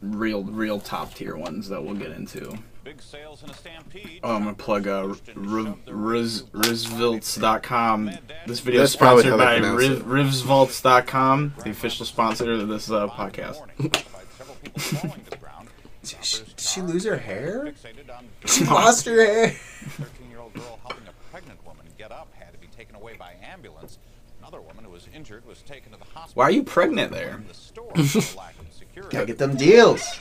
real, 0.00 0.42
real 0.42 0.80
top 0.80 1.12
tier 1.14 1.36
ones 1.36 1.68
that 1.68 1.84
we'll 1.84 1.96
get 1.96 2.12
into. 2.12 2.56
Big 2.84 3.00
sales 3.00 3.42
in 3.42 3.48
a 3.48 3.54
stampede. 3.54 4.20
Oh, 4.22 4.36
I'm 4.36 4.44
gonna 4.44 4.54
plug 4.54 4.86
uh, 4.86 5.14
Riz, 5.34 6.42
Rizvilts.com. 6.52 8.10
This 8.46 8.60
video 8.60 8.82
is 8.82 8.90
That's 8.92 8.96
probably 8.96 9.22
sponsored 9.22 9.40
how 9.40 9.46
by 9.46 9.54
they 9.54 9.60
pronounce 9.60 9.80
Riv, 9.80 10.00
it. 10.00 10.06
Rivsvaults.com, 10.06 11.54
the 11.64 11.70
official 11.70 12.04
sponsor 12.04 12.52
of 12.52 12.68
this 12.68 12.90
uh, 12.90 13.08
podcast. 13.08 13.56
Several 14.36 14.56
people 14.62 14.80
falling 14.80 15.24
to 15.24 15.30
the 15.30 15.36
ground. 15.38 15.68
Did 16.02 16.22
she, 16.22 16.44
did 16.44 16.60
she 16.60 16.82
lose 16.82 17.04
her 17.04 17.16
hair? 17.16 17.72
She 18.44 18.66
lost 18.66 19.06
her 19.06 19.16
hair. 19.24 19.46
13-year-old 19.48 20.52
girl 20.52 20.78
helping 20.82 21.08
a 21.08 21.30
pregnant 21.30 21.64
woman 21.66 21.86
get 21.96 22.12
up 22.12 22.28
had 22.38 22.52
to 22.52 22.58
be 22.58 22.66
taken 22.66 22.94
away 22.96 23.14
by 23.18 23.32
ambulance. 23.50 23.98
Another 24.40 24.60
woman 24.60 24.84
who 24.84 24.90
was 24.90 25.08
injured 25.14 25.46
was 25.46 25.62
taken 25.62 25.90
to 25.92 25.98
the 25.98 26.04
hospital. 26.04 26.32
Why 26.34 26.44
are 26.44 26.50
you 26.50 26.62
pregnant 26.62 27.10
there? 27.12 27.36
In 27.36 27.48
the 27.48 27.54
store 27.54 27.90
for 27.94 28.36
lack 28.38 28.54
of 28.60 28.70
security. 28.70 29.16
Gotta 29.16 29.24
get 29.26 29.38
them 29.38 29.56
deals. 29.56 30.20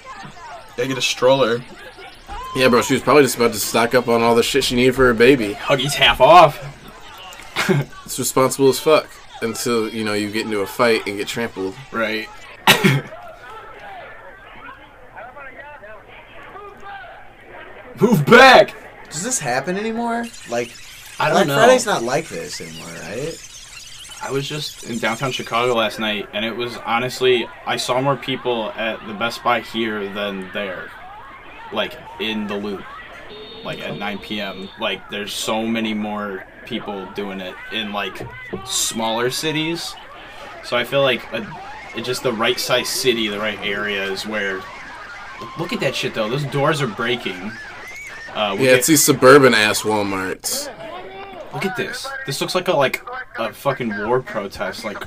Gotta 0.77 0.87
get 0.87 0.97
a 0.97 1.01
stroller. 1.01 1.61
Yeah, 2.55 2.67
bro, 2.67 2.81
she 2.83 2.93
was 2.93 3.01
probably 3.01 3.23
just 3.23 3.35
about 3.35 3.53
to 3.53 3.59
stock 3.59 3.95
up 3.95 4.07
on 4.07 4.21
all 4.21 4.35
the 4.35 4.43
shit 4.43 4.63
she 4.63 4.75
needed 4.75 4.93
for 4.95 5.05
her 5.05 5.13
baby. 5.13 5.53
Huggies 5.55 5.93
half 5.93 6.21
off. 6.21 6.59
It's 8.05 8.19
responsible 8.19 8.67
as 8.69 8.79
fuck 8.79 9.09
until, 9.41 9.87
you 9.87 10.03
know, 10.03 10.13
you 10.13 10.29
get 10.29 10.45
into 10.45 10.59
a 10.59 10.67
fight 10.67 11.07
and 11.07 11.17
get 11.17 11.27
trampled. 11.27 11.73
Right. 11.91 12.27
Move 18.01 18.25
back! 18.25 18.75
Does 19.09 19.23
this 19.23 19.39
happen 19.39 19.77
anymore? 19.77 20.25
Like, 20.49 20.73
I 21.19 21.29
don't 21.29 21.45
Black 21.45 21.47
know. 21.47 21.55
Friday's 21.55 21.85
not 21.85 22.03
like 22.03 22.27
this 22.27 22.59
anymore, 22.59 22.89
right? 23.01 23.39
I 24.21 24.31
was 24.31 24.47
just 24.47 24.83
in 24.83 24.97
downtown 24.97 25.31
Chicago 25.31 25.75
last 25.75 25.99
night, 25.99 26.27
and 26.33 26.43
it 26.43 26.55
was 26.55 26.77
honestly, 26.77 27.47
I 27.65 27.77
saw 27.77 28.01
more 28.01 28.15
people 28.17 28.71
at 28.71 29.05
the 29.07 29.13
Best 29.13 29.43
Buy 29.43 29.61
here 29.61 30.11
than 30.13 30.49
there. 30.53 30.91
Like, 31.73 31.93
in 32.19 32.47
the 32.47 32.55
loop. 32.55 32.83
Like, 33.63 33.79
at 33.79 33.97
9 33.97 34.19
p.m. 34.19 34.69
Like, 34.79 35.09
there's 35.09 35.33
so 35.33 35.65
many 35.65 35.93
more 35.93 36.45
people 36.65 37.05
doing 37.15 37.39
it 37.41 37.55
in, 37.71 37.91
like, 37.93 38.27
smaller 38.65 39.29
cities. 39.29 39.95
So 40.63 40.75
I 40.77 40.83
feel 40.83 41.01
like 41.01 41.23
a, 41.33 41.47
it's 41.95 42.05
just 42.07 42.23
the 42.23 42.33
right 42.33 42.59
size 42.59 42.89
city, 42.89 43.27
the 43.27 43.39
right 43.39 43.59
area 43.61 44.03
is 44.03 44.25
where. 44.27 44.61
Look 45.57 45.73
at 45.73 45.79
that 45.81 45.95
shit, 45.95 46.13
though. 46.13 46.29
Those 46.29 46.45
doors 46.45 46.81
are 46.81 46.87
breaking. 46.87 47.51
Uh, 48.33 48.55
Yeah, 48.57 48.65
get- 48.65 48.77
it's 48.79 48.87
these 48.87 49.03
suburban 49.03 49.53
ass 49.53 49.81
Walmarts. 49.83 50.69
Look 51.53 51.65
at 51.65 51.77
this. 51.77 52.07
This 52.25 52.41
looks 52.41 52.55
like 52.55 52.67
a 52.67 52.73
like 52.73 53.01
a 53.37 53.53
fucking 53.53 53.95
war 54.07 54.21
protest. 54.23 54.83
Like, 54.83 54.97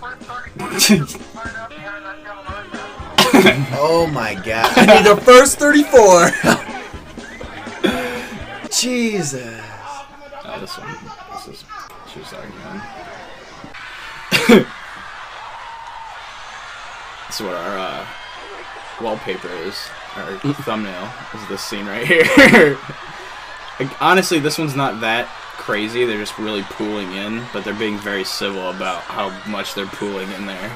Oh 3.78 4.06
my 4.12 4.34
god. 4.34 4.72
I 4.76 4.86
need 4.86 5.04
the 5.06 5.16
first 5.20 5.58
34. 5.58 6.30
Jesus. 8.70 9.60
oh, 10.44 10.60
this 10.60 10.78
one. 10.78 10.96
This 11.34 11.48
is 11.48 11.64
that 12.30 12.44
again. 12.44 12.80
this 17.26 17.40
is 17.40 17.46
what 17.46 17.54
our 17.54 17.78
uh, 17.78 18.06
wallpaper 19.02 19.48
is. 19.48 19.88
Our 20.16 20.38
thumbnail 20.62 21.10
is 21.34 21.46
this 21.48 21.62
scene 21.62 21.86
right 21.86 22.06
here. 22.06 22.78
like, 23.78 24.02
honestly, 24.02 24.38
this 24.38 24.56
one's 24.56 24.74
not 24.74 25.02
that 25.02 25.28
crazy. 25.56 26.06
They're 26.06 26.18
just 26.18 26.38
really 26.38 26.62
pooling 26.62 27.12
in, 27.12 27.44
but 27.52 27.64
they're 27.64 27.74
being 27.74 27.98
very 27.98 28.24
civil 28.24 28.70
about 28.70 29.02
how 29.02 29.28
much 29.50 29.74
they're 29.74 29.84
pooling 29.86 30.30
in 30.32 30.46
there. 30.46 30.74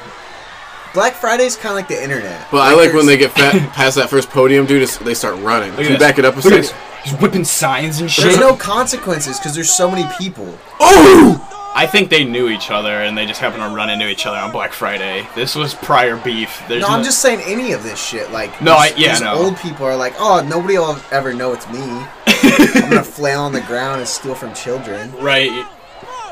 Black 0.95 1.15
Friday's 1.15 1.57
kind 1.57 1.71
of 1.73 1.77
like 1.77 1.89
the 1.89 2.03
internet. 2.03 2.49
But 2.51 2.59
I 2.63 2.75
like 2.75 2.93
when 2.93 3.07
they 3.07 3.17
get 3.17 3.31
fat, 3.33 3.55
past 3.73 3.97
that 3.97 4.11
first 4.11 4.29
podium, 4.31 4.67
dude. 4.67 4.83
it's- 4.83 4.99
They 4.99 5.15
start 5.15 5.37
running. 5.41 5.71
Look 5.71 5.83
Can 5.85 5.93
you 5.93 5.99
back 5.99 6.19
it 6.19 6.25
up 6.25 6.37
a 6.37 6.43
second? 6.43 6.59
this. 6.63 6.75
Just 7.05 7.21
whipping 7.23 7.45
signs 7.45 8.01
and 8.01 8.11
shit. 8.11 8.25
There's 8.25 8.39
no 8.39 8.55
consequences 8.57 9.39
because 9.39 9.55
there's 9.55 9.71
so 9.73 9.91
many 9.91 10.05
people. 10.19 10.59
Oh! 10.81 11.47
I 11.73 11.87
think 11.87 12.11
they 12.11 12.25
knew 12.25 12.49
each 12.49 12.71
other 12.73 12.91
and 12.91 13.17
they 13.17 13.25
just 13.27 13.41
happened 13.41 13.63
to 13.63 13.69
run 13.69 13.89
into 13.89 14.09
each 14.09 14.27
other 14.27 14.37
on 14.37 14.51
Black 14.51 14.73
Friday. 14.73 15.27
This 15.37 15.55
was 15.55 15.73
prior 15.73 16.17
beef. 16.17 16.61
There's 16.69 16.83
No, 16.83 16.89
I'm 16.89 17.05
just 17.05 17.23
saying 17.23 17.41
any 17.47 17.71
of 17.73 17.85
this 17.85 18.05
shit. 18.05 18.31
Like, 18.33 18.61
No, 18.61 18.75
I- 18.75 18.93
yeah, 18.97 19.13
these 19.13 19.21
no. 19.23 19.35
old 19.35 19.57
people 19.59 19.87
are 19.87 19.97
like, 19.97 20.15
oh, 20.19 20.45
nobody 20.47 20.77
will 20.77 20.99
ever 21.13 21.33
know 21.33 21.53
it's 21.53 21.67
me. 21.69 21.79
I'm 22.27 22.91
gonna 22.91 23.05
flail 23.05 23.43
on 23.43 23.53
the 23.53 23.61
ground 23.63 24.01
and 24.01 24.09
steal 24.09 24.35
from 24.35 24.53
children. 24.55 25.13
right. 25.17 25.67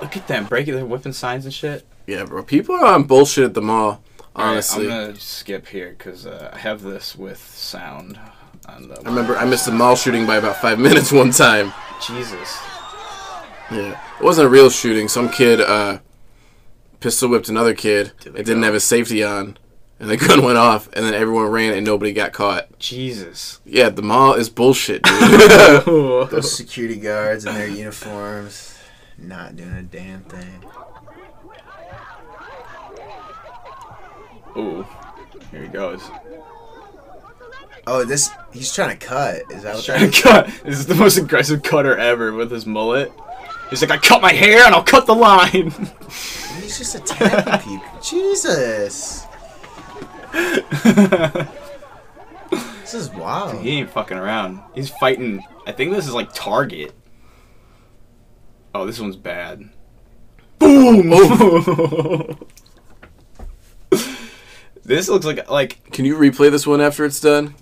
Look 0.03 0.17
at 0.17 0.27
them 0.29 0.45
breaking, 0.47 0.75
they're 0.75 0.85
whipping 0.87 1.13
signs 1.13 1.45
and 1.45 1.55
shit. 1.55 1.85
Yeah, 2.07 2.25
bro. 2.25 2.43
People 2.43 2.75
are 2.77 2.85
on 2.95 3.05
bullshit 3.05 3.45
at 3.45 3.55
the 3.55 3.63
mall. 3.63 4.03
Alright, 4.39 4.53
Honestly, 4.53 4.85
I'm 4.85 5.07
gonna 5.09 5.17
skip 5.21 5.67
here 5.67 5.95
because 5.99 6.25
uh, 6.27 6.51
I 6.53 6.59
have 6.59 6.83
this 6.83 7.17
with 7.17 7.39
sound 7.39 8.19
on 8.69 8.89
the. 8.89 9.01
I 9.01 9.09
remember 9.09 9.37
I 9.37 9.45
missed 9.45 9.67
a 9.67 9.73
mall 9.73 9.97
shooting 9.97 10.27
by 10.27 10.37
about 10.37 10.57
five 10.57 10.79
minutes 10.87 11.11
one 11.11 11.31
time. 11.31 11.73
Jesus. 12.07 12.57
Yeah, 13.71 14.01
it 14.19 14.23
wasn't 14.25 14.47
a 14.47 14.49
real 14.51 14.71
shooting. 14.71 15.09
Some 15.09 15.29
kid 15.29 15.61
uh, 15.61 15.99
pistol 17.01 17.29
whipped 17.29 17.49
another 17.49 17.75
kid. 17.75 18.13
Did 18.21 18.35
It 18.37 18.45
didn't 18.47 18.61
go? 18.61 18.67
have 18.67 18.75
his 18.75 18.85
safety 18.85 19.25
on, 19.25 19.59
and 19.99 20.09
the 20.09 20.17
gun 20.29 20.43
went 20.45 20.57
off, 20.57 20.89
and 20.93 21.05
then 21.05 21.15
everyone 21.15 21.47
ran 21.49 21.75
and 21.75 21.85
nobody 21.85 22.13
got 22.13 22.33
caught. 22.33 22.79
Jesus. 22.79 23.61
Yeah, 23.67 23.89
the 23.91 24.03
mall 24.03 24.35
is 24.35 24.49
bullshit, 24.49 25.03
dude. 25.03 25.41
Those 26.31 26.57
security 26.57 26.97
guards 26.97 27.45
in 27.45 27.55
their 27.55 27.69
uniforms, 27.69 28.79
not 29.19 29.57
doing 29.57 29.73
a 29.73 29.83
damn 29.83 30.21
thing. 30.23 30.65
Ooh. 34.59 34.87
Here 35.51 35.63
he 35.63 35.69
goes. 35.69 36.03
Oh, 37.87 38.05
this 38.05 38.31
he's 38.53 38.75
trying 38.75 38.99
to 38.99 39.07
cut. 39.07 39.43
Is 39.51 39.63
that 39.63 39.75
what 39.75 39.77
he's 39.77 39.87
Trying 39.87 40.11
to 40.11 40.23
cut. 40.23 40.47
This 40.65 40.79
is 40.79 40.87
the 40.87 40.95
most 40.95 41.17
aggressive 41.17 41.63
cutter 41.63 41.97
ever 41.97 42.33
with 42.33 42.51
his 42.51 42.67
mullet. 42.67 43.13
He's 43.71 43.81
like, 43.83 43.91
I 43.91 43.99
cut 43.99 44.21
my 44.23 44.33
hair 44.33 44.65
and 44.65 44.75
I'll 44.75 44.83
cut 44.83 45.07
the 45.07 45.15
line. 45.15 45.71
He's 46.61 46.79
just 46.79 46.95
attacking 46.95 47.79
people. 47.81 48.01
Jesus. 48.03 49.27
This 52.81 52.95
is 52.95 53.11
wild. 53.11 53.61
he 53.61 53.79
ain't 53.79 53.91
fucking 53.91 54.17
around. 54.17 54.61
He's 54.75 54.89
fighting. 54.89 55.45
I 55.67 55.73
think 55.73 55.93
this 55.93 56.07
is 56.07 56.15
like 56.15 56.33
Target. 56.33 56.95
Oh, 58.75 58.87
this 58.87 58.99
one's 58.99 59.17
bad. 59.17 59.69
Boom! 60.59 61.13
Oh. 61.15 62.39
This 64.89 65.09
looks 65.09 65.27
like 65.27 65.49
like 65.51 65.91
Can 65.93 66.05
you 66.05 66.17
replay 66.17 66.51
this 66.51 66.67
one 66.67 66.81
after 66.81 67.05
it's 67.05 67.21
done? 67.21 67.55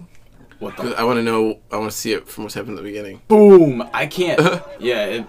what 0.58 0.76
the 0.78 0.94
I 0.98 1.04
want 1.04 1.18
to 1.18 1.22
know. 1.22 1.58
I 1.70 1.76
want 1.76 1.90
to 1.90 1.96
see 1.96 2.12
it 2.12 2.26
from 2.28 2.44
what's 2.44 2.54
happened 2.54 2.78
at 2.78 2.82
the 2.82 2.88
beginning. 2.88 3.20
boom? 3.28 3.86
I 3.92 4.06
can't. 4.06 4.40
yeah, 4.80 5.04
it 5.04 5.26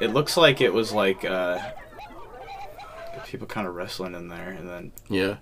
it 0.00 0.08
looks 0.14 0.36
like 0.36 0.60
it 0.60 0.72
was 0.72 0.92
like 0.92 1.24
uh 1.24 1.58
people 3.26 3.46
kind 3.46 3.66
of 3.66 3.74
wrestling 3.74 4.14
in 4.14 4.28
there, 4.28 4.50
and 4.50 4.68
then 4.68 4.92
Yeah. 5.08 5.36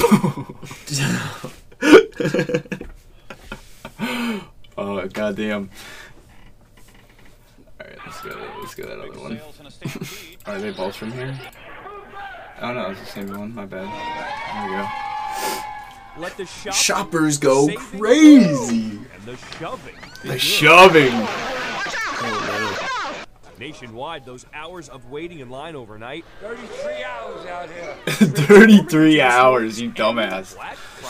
oh 4.76 5.06
goddamn! 5.12 5.70
All 7.80 7.86
right, 7.86 7.98
let's 8.04 8.20
go. 8.22 8.48
Let's 8.60 8.74
go 8.74 8.86
that 8.86 8.98
other 8.98 9.20
one. 9.20 9.38
Sales 9.38 9.60
in 9.60 9.66
a 9.66 9.70
stampede. 9.70 10.38
Are 10.46 10.58
they 10.58 10.72
both 10.72 10.96
from 10.96 11.12
here? 11.12 11.38
Oh 12.60 12.72
no, 12.72 12.90
it's 12.90 13.00
the 13.00 13.06
same 13.06 13.36
one. 13.36 13.54
My 13.54 13.66
bad. 13.66 13.86
There 13.86 14.70
we 14.70 14.76
go. 14.76 14.88
Let 16.16 16.36
the 16.36 16.46
shop 16.46 16.74
Shoppers 16.74 17.38
go 17.38 17.68
crazy. 17.74 18.98
and 19.14 19.22
the 19.24 19.36
shoving. 19.58 19.96
The 20.22 20.38
shoving. 20.38 21.12
Nationwide, 23.58 24.24
those 24.24 24.46
hours 24.52 24.88
of 24.88 25.10
waiting 25.10 25.38
in 25.38 25.48
line 25.48 25.76
overnight. 25.76 26.24
33 26.40 27.04
hours 27.04 27.46
out 27.46 27.68
here. 27.70 27.94
33 28.06 29.20
hours, 29.20 29.80
you 29.80 29.90
dumbass. 29.90 30.56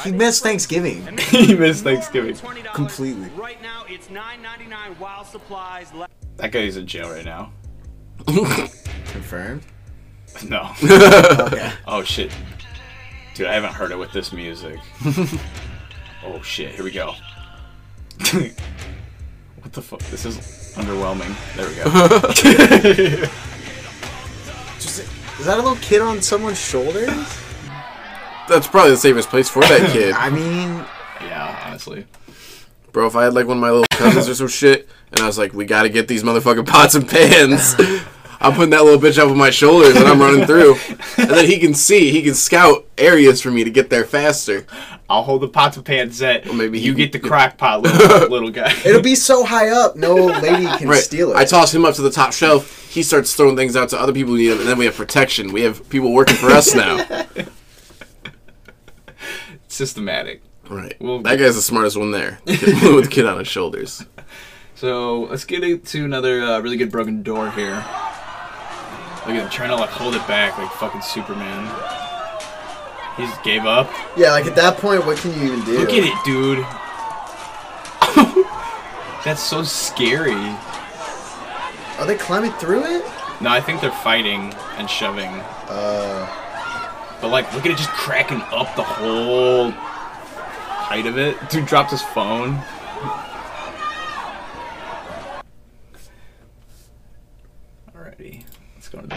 He 0.05 0.13
missed 0.13 0.43
Thanksgiving 0.43 1.17
he 1.31 1.55
missed 1.55 1.85
Thanksgiving. 1.85 2.37
completely. 2.75 3.29
Right 3.31 3.61
now, 3.63 3.85
it's 3.89 4.09
$9.99 4.09 4.99
while 4.99 5.25
supplies 5.25 5.93
last. 5.95 6.13
That 6.37 6.53
guy's 6.53 6.77
in 6.77 6.87
jail 6.87 7.11
right 7.11 7.25
now. 7.25 7.53
Confirmed. 9.07 9.63
No. 10.49 10.73
Okay. 10.83 11.73
Oh 11.87 12.03
shit. 12.03 12.31
Dude, 13.35 13.47
I 13.47 13.55
haven't 13.55 13.73
heard 13.73 13.93
it 13.93 13.99
with 13.99 14.13
this 14.13 14.33
music. 14.33 14.79
oh 16.25 16.41
shit, 16.43 16.75
here 16.75 16.85
we 16.85 16.91
go. 16.91 17.15
what 19.61 19.73
the 19.73 19.83
fuck? 19.83 20.01
This 20.11 20.25
is 20.25 20.37
underwhelming. 20.77 21.35
There 21.57 21.69
we 21.69 21.75
go. 21.77 21.85
Just, 24.79 25.01
is 25.41 25.47
that 25.47 25.59
a 25.59 25.63
little 25.63 25.77
kid 25.77 26.03
on 26.03 26.21
someone's 26.21 26.61
shoulders? 26.61 27.11
That's 28.49 28.67
probably 28.67 28.91
the 28.91 28.97
safest 28.97 29.31
place 29.31 29.49
for 29.49 29.63
that 29.63 29.91
kid. 29.93 30.15
I 30.15 30.31
mean, 30.31 30.85
yeah, 31.23 31.65
honestly. 31.67 32.07
Bro, 32.93 33.07
if 33.07 33.17
I 33.17 33.25
had 33.25 33.35
like 33.35 33.47
one 33.47 33.57
of 33.57 33.61
my 33.61 33.71
little 33.71 33.87
cousins 33.91 34.29
or 34.29 34.35
some 34.35 34.49
shit, 34.49 34.89
and 35.11 35.21
I 35.21 35.27
was 35.27 35.39
like, 35.39 35.53
we 35.55 35.65
gotta 35.65 35.89
get 35.89 36.07
these 36.07 36.23
motherfucking 36.23 36.67
pots 36.67 36.95
and 36.95 37.09
pans. 37.09 37.75
I'm 38.41 38.53
putting 38.53 38.71
that 38.71 38.85
little 38.85 39.01
bitch 39.01 39.19
up 39.19 39.31
on 39.31 39.37
my 39.39 39.51
shoulders 39.51 39.97
and 39.97 40.07
I'm 40.07 40.21
running 40.21 40.47
through. 40.47 40.77
And 41.19 41.31
then 41.31 41.47
he 41.47 41.59
can 41.59 41.75
see, 41.75 42.11
he 42.11 42.23
can 42.23 42.35
scout 42.35 42.85
areas 42.99 43.41
for 43.41 43.51
me 43.51 43.65
to 43.65 43.71
get 43.71 43.91
there 43.91 44.05
faster. 44.05 44.67
I'll 45.09 45.23
hold 45.23 45.43
the 45.43 45.49
pots 45.49 45.77
and 45.77 45.85
pans 45.85 46.19
set. 46.19 46.47
Or 46.47 46.53
maybe 46.55 46.81
you 46.81 46.95
get 46.95 47.13
the 47.13 47.19
crack 47.19 47.57
pot, 47.59 47.83
little, 47.83 48.29
little 48.29 48.51
guy. 48.51 48.73
it'll 48.85 49.03
be 49.03 49.15
so 49.15 49.45
high 49.45 49.69
up, 49.69 49.97
no 49.97 50.15
lady 50.15 50.67
can 50.79 50.89
Right. 50.89 51.03
steal 51.03 51.31
it. 51.33 51.37
I 51.37 51.45
toss 51.45 51.75
him 51.75 51.85
up 51.85 51.95
to 51.97 52.03
the 52.03 52.11
top 52.11 52.33
shelf. 52.33 52.89
He 52.91 53.03
starts 53.03 53.35
throwing 53.35 53.57
things 53.57 53.77
out 53.77 53.89
to 53.91 54.01
other 54.01 54.13
people 54.13 54.33
who 54.33 54.39
need 54.39 54.49
them, 54.49 54.61
and 54.61 54.69
then 54.69 54.79
we 54.79 54.85
have 54.87 54.95
protection. 54.97 55.53
We 55.53 55.63
have 55.63 55.89
people 55.91 56.13
working 56.13 56.37
for 56.37 56.51
us 56.51 56.75
now. 56.75 57.05
systematic. 59.69 60.43
Right. 60.69 60.97
Well- 61.01 61.21
that 61.23 61.39
guy's 61.39 61.55
the 61.57 61.63
smartest 61.63 61.97
one 61.97 62.11
there. 62.11 62.39
With 62.47 62.61
the 63.05 63.09
kid 63.11 63.27
on 63.27 63.39
his 63.39 63.49
shoulders. 63.49 64.05
So 64.75 65.23
let's 65.23 65.45
get 65.45 65.63
into 65.63 66.05
another 66.05 66.43
uh, 66.43 66.61
really 66.61 66.77
good 66.77 66.91
broken 66.91 67.23
door 67.23 67.51
here. 67.51 67.85
Look 69.27 69.37
at 69.37 69.43
him 69.43 69.51
trying 69.51 69.71
to 69.71 69.77
like 69.77 69.91
hold 69.91 70.15
it 70.15 70.27
back 70.29 70.57
like 70.59 70.71
fucking 70.73 71.03
Superman. 71.03 71.65
He 73.17 73.23
just 73.25 73.43
gave 73.45 73.65
up. 73.65 73.89
yeah, 74.17 74.33
like 74.33 74.47
at 74.47 74.57
that 74.57 74.79
point, 74.79 75.07
what 75.07 75.17
can 75.19 75.33
you 75.39 75.47
even 75.53 75.65
do? 75.65 75.79
Look 75.79 75.91
at 75.91 76.05
it, 76.05 76.25
dude. 76.25 76.59
That's 79.25 79.43
so 79.43 79.63
scary. 79.63 80.35
Are 81.99 82.07
they 82.07 82.17
climbing 82.17 82.53
through 82.53 82.85
it? 82.85 83.05
No, 83.41 83.51
I 83.51 83.61
think 83.61 83.81
they're 83.81 83.91
fighting 83.93 84.53
and 84.77 84.91
shoving. 84.91 85.31
Uh, 85.69 86.27
But 87.21 87.29
like, 87.29 87.51
look 87.55 87.65
at 87.65 87.71
it 87.73 87.79
just 87.79 87.89
cracking 87.91 88.43
up 88.53 88.75
the 88.77 88.83
whole 88.83 89.71
height 89.71 91.07
of 91.07 91.17
it. 91.17 91.37
Dude 91.51 91.67
dropped 91.67 91.91
his 91.93 92.03
phone. 92.03 92.61
Alrighty, 97.95 98.43
let's 98.85 98.95
go 98.95 99.01
to 99.01 99.07
the. 99.07 99.15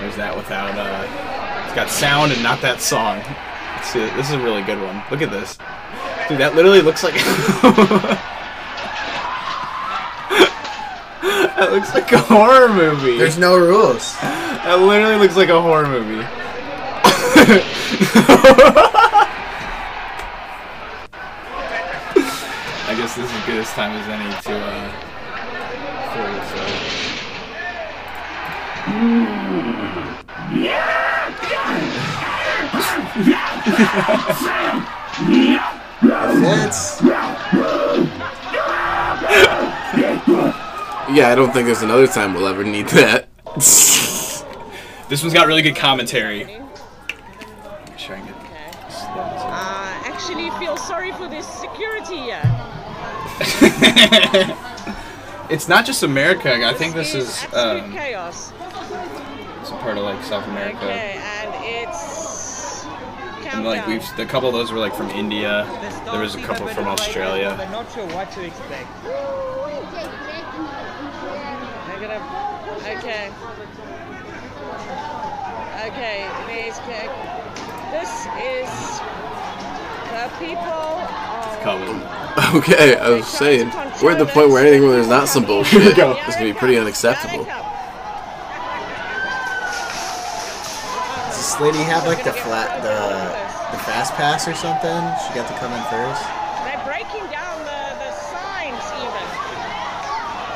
There's 0.00 0.16
that 0.16 0.34
without 0.36 0.76
uh, 0.76 1.64
it's 1.64 1.74
got 1.74 1.88
sound 1.88 2.32
and 2.32 2.42
not 2.42 2.60
that 2.62 2.80
song. 2.80 3.18
Let's 3.76 3.90
see, 3.90 4.00
this 4.16 4.28
is 4.28 4.34
a 4.34 4.40
really 4.40 4.62
good 4.62 4.80
one. 4.80 5.02
Look 5.10 5.22
at 5.22 5.30
this, 5.30 5.58
dude. 6.28 6.38
That 6.38 6.54
literally 6.54 6.82
looks 6.82 7.04
like. 7.04 7.14
that 11.56 11.70
looks 11.70 11.94
like 11.94 12.10
a 12.12 12.18
horror 12.18 12.72
movie. 12.72 13.18
there's 13.18 13.38
no 13.38 13.56
rules. 13.56 14.14
That 14.20 14.80
literally 14.80 15.16
looks 15.16 15.36
like 15.36 15.48
a 15.48 15.60
horror 15.60 15.86
movie. 15.86 16.24
I 22.88 22.94
guess 22.96 23.16
this 23.16 23.30
is 23.30 23.36
as 23.36 23.46
good 23.46 23.58
as 23.58 23.70
time 23.72 23.92
as 23.92 24.08
any 24.08 24.30
to 24.42 24.58
uh 24.58 24.90
for 26.12 26.22
this. 26.32 26.52
Uh, 26.54 26.96
That's 36.02 37.00
Yeah, 41.12 41.28
I 41.30 41.34
don't 41.34 41.52
think 41.52 41.66
there's 41.66 41.82
another 41.82 42.06
time 42.06 42.34
we'll 42.34 42.46
ever 42.48 42.64
need 42.64 42.88
that. 42.88 43.28
this 43.54 45.22
one's 45.22 45.32
got 45.34 45.46
really 45.46 45.62
good 45.62 45.76
commentary. 45.76 46.44
Sure 47.96 48.16
I 48.16 48.20
Uh, 49.08 50.08
actually 50.12 50.50
feel 50.58 50.76
sorry 50.76 51.12
for 51.12 51.28
this 51.28 51.46
security 51.46 52.16
here. 52.16 52.42
It's 55.48 55.68
not 55.68 55.86
just 55.86 56.02
America. 56.02 56.52
I 56.52 56.74
think 56.74 56.94
this 56.96 57.14
is 57.14 57.44
um, 57.54 57.92
chaos. 57.92 58.50
It's 59.86 59.92
a 59.92 59.94
part 59.94 59.98
of 59.98 60.04
like 60.04 60.24
South 60.24 60.46
America. 60.48 60.84
Okay, 60.84 61.20
and 61.22 61.54
it's 61.64 62.84
And 63.54 63.64
like 63.64 63.86
we've 63.86 64.02
a 64.18 64.26
couple 64.26 64.48
of 64.48 64.54
those 64.54 64.72
were 64.72 64.78
like 64.78 64.94
from 64.94 65.10
India. 65.10 65.66
There 66.10 66.20
was 66.20 66.34
a 66.34 66.42
couple 66.42 66.66
from 66.68 66.86
Australia. 66.86 67.54
They're 67.56 67.70
not 67.70 67.90
sure 67.92 68.06
what 68.08 68.30
to 68.32 68.44
expect. 68.44 68.88
Negative. 71.88 72.22
Okay. 72.98 73.30
Okay, 75.86 76.28
please 76.46 76.76
check. 76.86 77.10
This 77.92 78.10
is 78.42 79.00
the 80.10 80.28
people 80.38 80.58
of 80.58 81.60
Coming. 81.62 82.02
Okay, 82.54 82.96
I 82.96 83.08
was 83.08 83.26
saying, 83.26 83.70
we're 84.02 84.12
at 84.12 84.18
the 84.18 84.26
point 84.26 84.50
where 84.50 84.60
anything 84.60 84.82
where 84.82 84.92
there's 84.92 85.08
not 85.08 85.26
some 85.26 85.46
bullshit 85.46 85.82
is 85.86 85.94
gonna 85.94 86.14
be 86.38 86.52
pretty 86.52 86.76
unacceptable. 86.76 87.46
This 91.56 91.72
lady 91.72 91.78
have 91.84 92.04
like 92.06 92.22
the 92.22 92.32
flat 92.32 92.82
the 92.82 92.92
the 93.72 93.82
fast 93.84 94.12
pass 94.14 94.46
or 94.46 94.52
something? 94.54 95.00
She 95.24 95.32
got 95.34 95.48
to 95.48 95.56
come 95.56 95.72
in 95.72 95.80
first. 95.88 96.20
They're 96.68 96.84
breaking 96.84 97.24
down 97.32 97.56
the, 97.64 97.96
the 97.96 98.12
signs 98.12 98.84
even. 99.00 99.24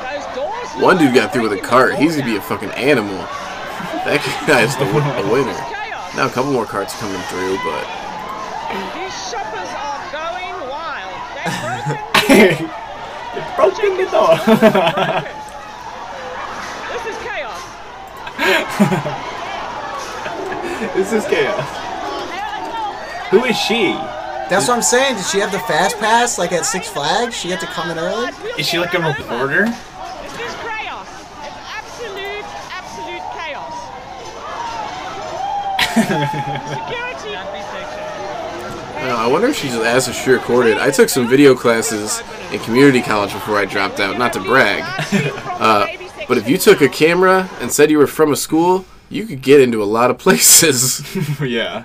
Those 0.04 0.26
doors. 0.36 0.68
One 0.84 0.98
dude 0.98 1.14
got 1.14 1.32
through 1.32 1.48
with 1.48 1.52
a 1.52 1.60
cart. 1.62 1.94
He's 1.96 2.16
gonna 2.16 2.28
be 2.28 2.36
a 2.36 2.42
fucking 2.42 2.70
animal. 2.72 3.16
That 4.04 4.20
guy's 4.46 4.76
the 4.76 4.84
win- 4.84 5.08
a 5.24 5.32
winner. 5.32 5.56
Now 6.16 6.26
a 6.26 6.30
couple 6.30 6.52
more 6.52 6.66
carts 6.66 6.92
coming 7.00 7.20
through, 7.32 7.56
but 7.64 7.84
These 8.92 9.16
shoppers 9.32 9.72
are 9.72 10.04
going 10.12 10.68
wild. 10.68 11.16
They're 12.28 12.60
broken. 12.60 12.68
Broken 13.56 13.96
the 13.96 14.04
door. 14.10 14.36
this 16.92 17.04
is 17.08 17.16
chaos. 17.24 17.62
This 20.94 21.12
is 21.12 21.24
chaos. 21.26 21.68
Who 23.30 23.44
is 23.44 23.56
she? 23.56 23.92
That's 24.48 24.66
what 24.66 24.74
I'm 24.74 24.82
saying. 24.82 25.16
Did 25.16 25.26
she 25.26 25.38
have 25.38 25.52
the 25.52 25.60
fast 25.60 25.98
pass 25.98 26.36
like 26.38 26.52
at 26.52 26.66
Six 26.66 26.88
Flags? 26.88 27.36
She 27.36 27.50
had 27.50 27.60
to 27.60 27.66
come 27.66 27.90
in 27.90 27.98
early. 27.98 28.32
Is 28.58 28.66
she 28.66 28.78
like 28.78 28.94
a 28.94 28.98
reporter? 28.98 29.66
This 29.66 29.74
is 30.40 30.54
chaos. 30.66 31.06
It's 31.44 31.54
absolute, 31.70 32.44
absolute 32.74 33.22
chaos. 33.38 33.74
Security. 36.68 37.36
uh, 38.96 39.16
I 39.16 39.26
wonder 39.28 39.48
if 39.48 39.56
she's 39.56 39.74
as 39.76 40.08
if 40.08 40.16
she 40.16 40.30
recorded. 40.30 40.78
I 40.78 40.90
took 40.90 41.08
some 41.08 41.28
video 41.28 41.54
classes 41.54 42.20
in 42.50 42.58
community 42.60 43.02
college 43.02 43.32
before 43.32 43.56
I 43.56 43.66
dropped 43.66 44.00
out. 44.00 44.18
Not 44.18 44.32
to 44.32 44.40
brag, 44.40 44.82
uh, 45.60 45.86
but 46.26 46.38
if 46.38 46.48
you 46.48 46.58
took 46.58 46.80
a 46.80 46.88
camera 46.88 47.48
and 47.60 47.70
said 47.70 47.90
you 47.90 47.98
were 47.98 48.08
from 48.08 48.32
a 48.32 48.36
school, 48.36 48.84
you 49.10 49.26
could 49.26 49.42
get 49.42 49.60
into 49.60 49.82
a 49.82 49.84
lot 49.84 50.10
of 50.10 50.18
places. 50.18 51.04
yeah. 51.40 51.84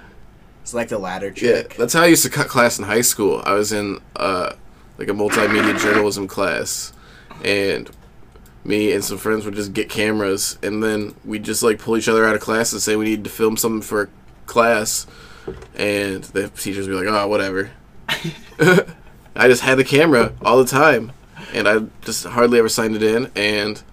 It's 0.62 0.74
like 0.74 0.88
the 0.88 0.98
ladder 0.98 1.32
trick. 1.32 1.72
Yeah, 1.72 1.78
that's 1.78 1.94
how 1.94 2.04
I 2.04 2.08
used 2.08 2.24
to 2.24 2.30
cut 2.30 2.48
class 2.48 2.80
in 2.80 2.86
high 2.86 3.02
school. 3.02 3.42
I 3.46 3.54
was 3.54 3.72
in 3.72 4.00
uh, 4.16 4.54
like 4.98 5.10
a 5.10 5.14
multimedia 5.14 5.80
journalism 5.80 6.28
class, 6.28 6.94
and 7.44 7.90
me 8.64 8.92
and 8.92 9.04
some 9.04 9.18
friends 9.18 9.46
would 9.46 9.54
just 9.54 9.74
get 9.74 9.90
cameras, 9.90 10.58
and 10.64 10.82
then 10.82 11.14
we'd 11.24 11.44
just 11.44 11.62
like 11.62 11.78
pull 11.78 11.98
each 11.98 12.08
other 12.08 12.26
out 12.26 12.36
of 12.36 12.42
class 12.42 12.72
and 12.72 12.82
say 12.82 12.96
we 12.96 13.06
need 13.06 13.24
to 13.26 13.30
film 13.30 13.58
something 13.58 13.82
for 13.82 14.10
class, 14.48 15.06
and 15.76 16.24
the 16.24 16.48
teachers 16.50 16.88
would 16.88 17.00
be 17.00 17.06
like, 17.06 17.14
"Oh, 17.14 17.28
whatever." 17.28 17.72
I 19.36 19.48
just 19.48 19.62
had 19.62 19.78
the 19.78 19.84
camera 19.84 20.34
all 20.42 20.58
the 20.58 20.66
time, 20.66 21.12
and 21.54 21.68
I 21.68 21.82
just 22.02 22.26
hardly 22.26 22.58
ever 22.58 22.70
signed 22.70 22.96
it 22.96 23.04
in, 23.04 23.32
and 23.36 23.84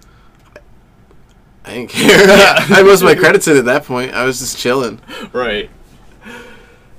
I 1.64 1.74
didn't 1.74 1.90
care. 1.90 2.28
I 2.28 2.60
had 2.60 2.86
most 2.86 3.02
of 3.02 3.06
my 3.06 3.14
credits 3.14 3.46
in 3.48 3.56
at 3.56 3.64
that 3.66 3.84
point. 3.84 4.12
I 4.12 4.24
was 4.24 4.40
just 4.40 4.58
chilling. 4.58 5.00
Right. 5.32 5.70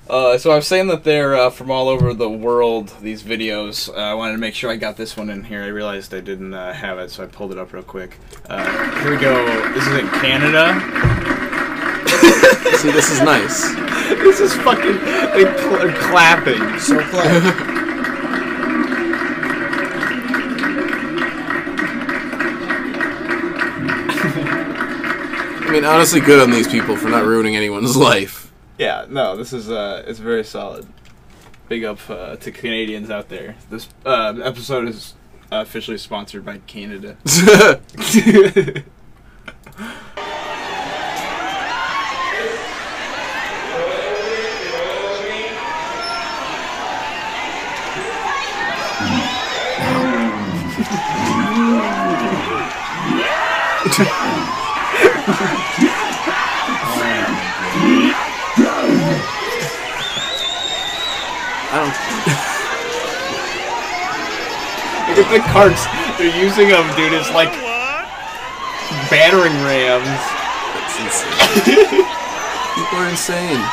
Uh, 0.09 0.37
so 0.37 0.51
I 0.51 0.55
was 0.57 0.67
saying 0.67 0.87
that 0.87 1.03
they're 1.03 1.35
uh, 1.35 1.49
from 1.49 1.71
all 1.71 1.87
over 1.87 2.13
the 2.13 2.29
world. 2.29 2.93
These 3.01 3.23
videos. 3.23 3.89
Uh, 3.89 3.93
I 3.93 4.13
wanted 4.13 4.33
to 4.33 4.37
make 4.37 4.53
sure 4.53 4.69
I 4.69 4.75
got 4.75 4.95
this 4.95 5.17
one 5.17 5.29
in 5.29 5.43
here. 5.43 5.63
I 5.63 5.67
realized 5.67 6.13
I 6.13 6.19
didn't 6.19 6.53
uh, 6.53 6.73
have 6.73 6.99
it, 6.99 7.09
so 7.09 7.23
I 7.23 7.27
pulled 7.27 7.51
it 7.51 7.57
up 7.57 7.73
real 7.73 7.83
quick. 7.83 8.17
Uh, 8.47 9.01
here 9.01 9.11
we 9.11 9.17
go. 9.17 9.45
This 9.73 9.87
is 9.87 9.93
in 9.97 10.07
Canada. 10.09 10.79
See, 12.77 12.91
this 12.91 13.11
is 13.11 13.21
nice. 13.21 13.73
This 14.23 14.39
is 14.39 14.53
fucking 14.55 14.97
they 15.33 15.43
cl- 15.57 15.87
are 15.87 15.93
clapping. 15.93 16.79
So 16.79 16.99
close. 17.05 17.72
Mean, 25.73 25.85
honestly, 25.85 26.19
good 26.19 26.39
on 26.39 26.51
these 26.51 26.67
people 26.67 26.95
for 26.95 27.09
not 27.09 27.25
ruining 27.25 27.55
anyone's 27.55 27.97
life. 27.97 28.53
Yeah, 28.77 29.05
no, 29.09 29.35
this 29.35 29.53
is 29.53 29.71
uh, 29.71 30.03
it's 30.07 30.19
very 30.19 30.43
solid. 30.43 30.87
Big 31.67 31.83
up 31.83 31.97
uh, 32.09 32.35
to 32.35 32.51
Canadians 32.51 33.09
out 33.09 33.29
there. 33.29 33.55
This 33.71 33.89
uh, 34.05 34.39
episode 34.43 34.87
is 34.87 35.15
officially 35.51 35.97
sponsored 35.97 36.45
by 36.45 36.59
Canada. 36.59 37.17
I 55.25 55.29
don't. 61.79 61.87
Look 65.07 65.23
at 65.25 65.31
the 65.31 65.39
carts 65.51 65.85
they're 66.17 66.43
using 66.43 66.67
them, 66.67 66.93
dude. 66.97 67.13
It's 67.13 67.31
like 67.31 67.53
battering 69.09 69.53
rams. 69.63 70.05
That's 70.75 70.99
insane. 70.99 71.63
People 72.75 72.97
are 72.99 73.07
insane. 73.09 73.63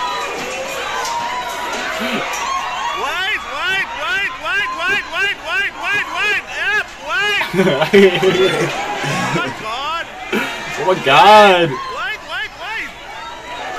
Wait, 3.03 3.43
wait, 3.59 3.89
wait, 3.99 4.31
wait, 4.39 4.71
wait, 4.79 5.03
wait, 5.11 5.35
wait, 5.51 5.75
wait, 5.83 6.07
wait, 6.15 6.47
up, 6.63 6.87
wait! 7.93 9.11
Oh 10.83 10.87
my 10.87 11.05
god! 11.05 11.69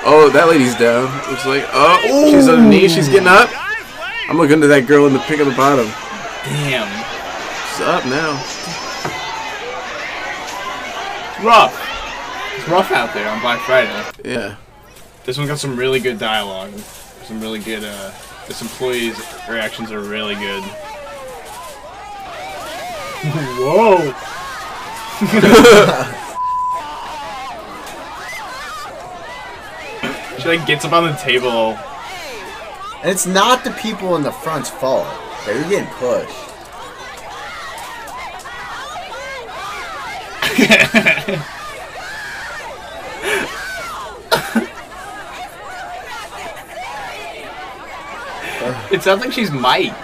oh 0.05 0.29
that 0.29 0.47
lady's 0.47 0.75
down. 0.75 1.05
Looks 1.29 1.45
like. 1.47 1.65
Oh, 1.73 2.29
she's 2.31 2.47
on 2.47 2.59
her 2.59 2.69
knees. 2.69 2.93
She's 2.93 3.09
getting 3.09 3.27
up. 3.27 3.49
I'm 4.29 4.37
looking 4.37 4.61
to 4.61 4.67
that 4.67 4.87
girl 4.87 5.07
in 5.07 5.13
the 5.13 5.19
pink 5.19 5.41
at 5.41 5.45
the 5.45 5.55
bottom. 5.55 5.87
Damn. 6.45 6.87
She's 7.71 7.81
up 7.81 8.05
now. 8.05 8.37
It's 11.33 11.43
rough. 11.43 11.73
It's 12.55 12.69
rough 12.69 12.91
out 12.91 13.13
there 13.13 13.27
on 13.29 13.41
Black 13.41 13.61
Friday. 13.61 14.05
Yeah. 14.23 14.57
This 15.23 15.37
one 15.37 15.47
got 15.47 15.59
some 15.59 15.75
really 15.75 15.99
good 15.99 16.19
dialogue. 16.19 16.71
Some 17.25 17.41
really 17.41 17.59
good, 17.59 17.83
uh, 17.83 18.11
this 18.47 18.61
employee's 18.61 19.17
reactions 19.49 19.91
are 19.91 20.01
really 20.01 20.35
good. 20.35 20.63
Whoa! 23.57 24.13
she 30.41 30.47
like 30.47 30.65
gets 30.65 30.85
up 30.85 30.93
on 30.93 31.11
the 31.11 31.17
table. 31.17 31.77
And 33.01 33.09
it's 33.09 33.25
not 33.25 33.63
the 33.63 33.71
people 33.71 34.15
in 34.15 34.23
the 34.23 34.31
front's 34.31 34.69
fault. 34.69 35.07
They're 35.45 35.69
getting 35.69 35.87
pushed. 35.95 36.37
It 48.91 49.01
sounds 49.01 49.21
like 49.21 49.31
she's 49.31 49.51
mic'd. 49.51 49.95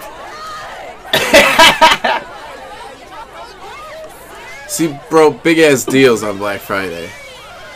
See, 4.70 4.98
bro, 5.10 5.32
big 5.32 5.60
ass 5.60 5.84
deals 5.84 6.24
on 6.24 6.38
Black 6.38 6.62
Friday. 6.62 7.10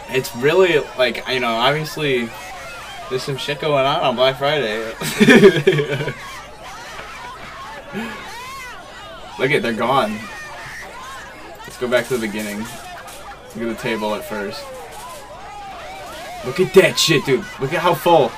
It's 0.10 0.34
really 0.38 0.80
like 0.98 1.28
you 1.28 1.42
know, 1.42 1.52
obviously 1.52 2.30
there's 3.12 3.24
some 3.24 3.36
shit 3.36 3.60
going 3.60 3.86
on 3.86 4.00
on 4.00 4.16
Black 4.16 4.38
Friday. 4.38 4.80
Look 9.38 9.52
at 9.52 9.62
they're 9.62 9.74
gone. 9.74 10.18
Let's 11.60 11.78
go 11.78 11.90
back 11.90 12.08
to 12.08 12.18
the 12.18 12.26
beginning. 12.26 12.60
Look 12.60 13.58
at 13.58 13.68
the 13.68 13.76
table 13.76 14.16
at 14.16 14.24
first. 14.24 14.64
Look 16.46 16.62
at 16.62 16.74
that 16.74 16.98
shit, 16.98 17.26
dude. 17.26 17.46
Look 17.60 17.74
at 17.74 17.82
how 17.82 17.94
full. 17.96 18.32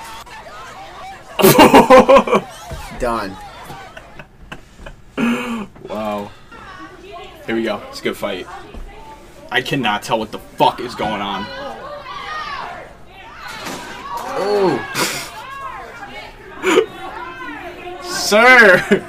Done. 3.00 3.38
wow. 5.88 6.32
Here 7.46 7.56
we 7.56 7.64
go. 7.64 7.84
It's 7.90 8.00
a 8.00 8.04
good 8.04 8.18
fight. 8.18 8.48
I 9.52 9.62
cannot 9.62 10.02
tell 10.02 10.18
what 10.18 10.32
the 10.32 10.40
fuck 10.40 10.80
is 10.80 10.96
going 10.96 11.22
on. 11.22 11.46
Oh, 14.36 14.80
Sir! 18.04 19.04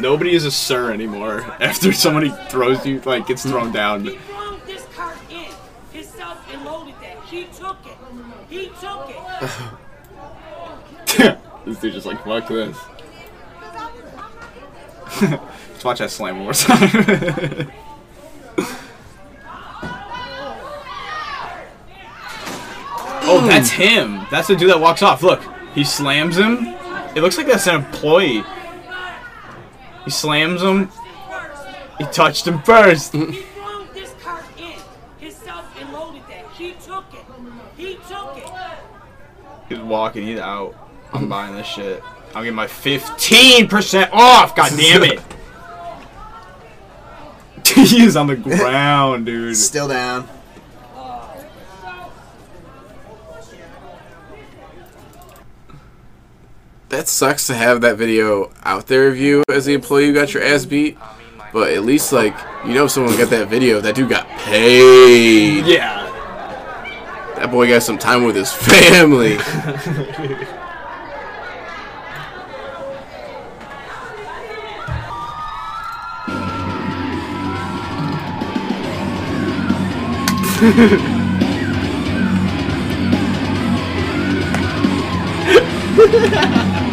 Nobody 0.00 0.34
is 0.34 0.44
a 0.44 0.50
sir 0.50 0.92
anymore 0.92 1.40
after 1.60 1.92
somebody 1.92 2.30
throws 2.48 2.84
you, 2.84 3.00
like, 3.00 3.26
gets 3.26 3.42
thrown 3.44 3.72
down. 3.72 4.04
He 4.04 4.16
drove 4.16 4.66
this 4.66 4.84
cart 4.94 5.16
in 5.30 5.46
himself 5.92 6.52
and 6.52 6.64
loaded 6.64 6.94
that. 7.00 7.22
He 7.24 7.44
took 7.44 7.78
it. 7.86 7.96
He 8.48 8.66
took 8.80 9.10
it. 11.18 11.38
this 11.64 11.78
dude 11.80 11.94
just 11.94 12.06
like, 12.06 12.24
fuck 12.24 12.48
this. 12.48 12.78
Let's 15.70 15.84
watch 15.84 15.98
that 16.00 16.10
slam 16.10 16.36
one 16.36 16.44
more 16.44 16.52
time. 16.52 17.70
Oh, 23.26 23.46
that's 23.46 23.70
him. 23.70 24.26
That's 24.30 24.48
the 24.48 24.56
dude 24.56 24.70
that 24.70 24.80
walks 24.80 25.02
off. 25.02 25.22
Look, 25.22 25.42
he 25.74 25.84
slams 25.84 26.36
him. 26.36 26.66
It 27.14 27.22
looks 27.22 27.36
like 27.36 27.46
that's 27.46 27.66
an 27.66 27.76
employee. 27.76 28.44
He 30.04 30.10
slams 30.10 30.62
him. 30.62 30.90
He 31.98 32.04
touched 32.04 32.46
him 32.46 32.62
first. 32.62 33.12
He 33.12 33.18
drove 33.54 33.92
this 33.94 34.14
cart 34.22 34.44
in 34.58 34.78
himself 35.18 35.64
and 35.80 35.92
loaded 35.92 36.22
that. 36.28 36.50
He 36.52 36.72
took 36.72 37.04
it. 37.12 37.24
He 37.76 37.94
took 38.08 38.36
it. 38.36 38.50
He's 39.68 39.78
walking. 39.78 40.26
He's 40.26 40.38
out. 40.38 40.74
I'm 41.12 41.28
buying 41.28 41.54
this 41.54 41.66
shit. 41.66 42.02
I'm 42.34 42.42
getting 42.42 42.54
my 42.54 42.66
15% 42.66 44.10
off. 44.12 44.54
God 44.54 44.72
damn 44.76 45.04
it. 45.04 45.20
he 47.74 48.04
is 48.04 48.16
on 48.16 48.26
the 48.26 48.36
ground, 48.36 49.26
dude. 49.26 49.56
still 49.56 49.88
down. 49.88 50.28
That 56.96 57.08
sucks 57.08 57.46
to 57.48 57.54
have 57.54 57.82
that 57.82 57.98
video 57.98 58.50
out 58.64 58.86
there 58.86 59.06
of 59.08 59.18
you 59.18 59.42
as 59.50 59.66
the 59.66 59.74
employee 59.74 60.06
who 60.06 60.14
got 60.14 60.32
your 60.32 60.42
ass 60.42 60.64
beat. 60.64 60.96
But 61.52 61.74
at 61.74 61.82
least, 61.82 62.10
like, 62.10 62.34
you 62.64 62.72
know 62.72 62.86
if 62.86 62.90
someone 62.90 63.14
got 63.18 63.28
that 63.28 63.48
video. 63.48 63.82
That 63.82 63.96
dude 63.96 64.08
got 64.08 64.26
paid. 64.38 65.66
Yeah. 65.66 66.04
That 67.36 67.50
boy 67.50 67.68
got 67.68 67.82
some 67.82 67.98
time 67.98 68.24
with 68.24 68.34
his 68.34 68.50
family. 68.50 69.36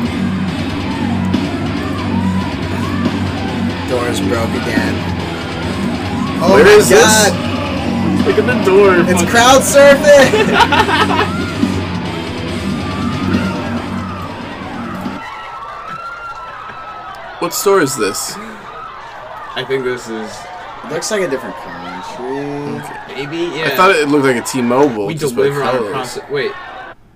door 3.94 4.08
is 4.08 4.20
broke 4.22 4.50
again. 4.50 4.96
Oh 6.42 6.54
Where 6.56 6.66
my 6.66 6.72
is 6.72 6.90
god! 6.90 7.30
This? 7.30 8.26
Look 8.26 8.38
at 8.40 8.48
the 8.50 8.58
door. 8.66 8.96
It's 8.98 9.12
fucking. 9.12 9.28
crowd 9.28 9.62
surfing! 9.62 11.40
What 17.40 17.54
store 17.54 17.82
is 17.82 17.98
this? 17.98 18.36
I 18.38 19.66
think 19.68 19.84
this 19.84 20.08
is. 20.08 20.32
It 20.86 20.90
looks 20.90 21.12
like 21.12 21.24
a 21.24 21.30
different 21.30 21.56
country. 21.58 22.30
Okay. 22.80 23.26
Maybe 23.26 23.38
yeah. 23.58 23.66
I 23.66 23.76
thought 23.76 23.92
it 23.94 24.08
looked 24.08 24.24
like 24.24 24.38
a 24.38 24.42
T-Mobile. 24.48 25.08
We 25.08 25.14
deliver 25.14 25.62
on. 25.62 26.08
Wait, 26.32 26.54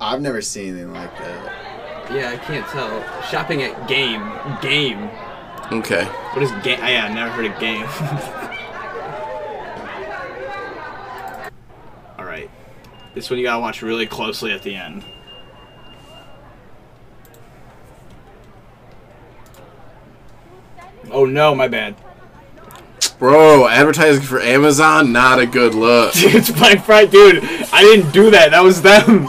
I've 0.02 0.20
never 0.20 0.42
seen 0.42 0.74
anything 0.74 0.92
like 0.92 1.18
that. 1.20 2.12
Yeah, 2.12 2.32
I 2.32 2.38
can't 2.46 2.68
tell. 2.68 2.92
Shopping 3.24 3.64
at 3.64 3.88
Game. 3.88 4.22
Game. 4.62 5.10
Okay. 5.72 6.06
What 6.06 6.44
is 6.44 6.52
game? 6.64 6.80
Oh, 6.82 6.88
yeah, 6.88 7.06
I 7.06 7.14
never 7.14 7.32
heard 7.32 7.46
of 7.46 7.60
game. 7.60 7.84
All 12.18 12.26
right. 12.26 12.50
This 13.14 13.30
one 13.30 13.38
you 13.38 13.46
gotta 13.46 13.60
watch 13.60 13.82
really 13.82 14.08
closely 14.08 14.54
at 14.54 14.64
the 14.64 14.76
end. 14.76 15.04
Oh 21.12 21.26
no, 21.26 21.54
my 21.54 21.68
bad. 21.68 21.96
Bro, 23.20 23.68
advertising 23.68 24.24
for 24.24 24.40
Amazon, 24.40 25.12
not 25.12 25.40
a 25.40 25.46
good 25.46 25.74
look. 25.74 26.12
it's 26.16 26.52
Black 26.52 26.86
Friday, 26.86 27.12
dude. 27.12 27.44
I 27.74 27.82
didn't 27.82 28.12
do 28.12 28.32
that. 28.32 28.52
That 28.52 28.64
was 28.64 28.82
them. 28.82 29.28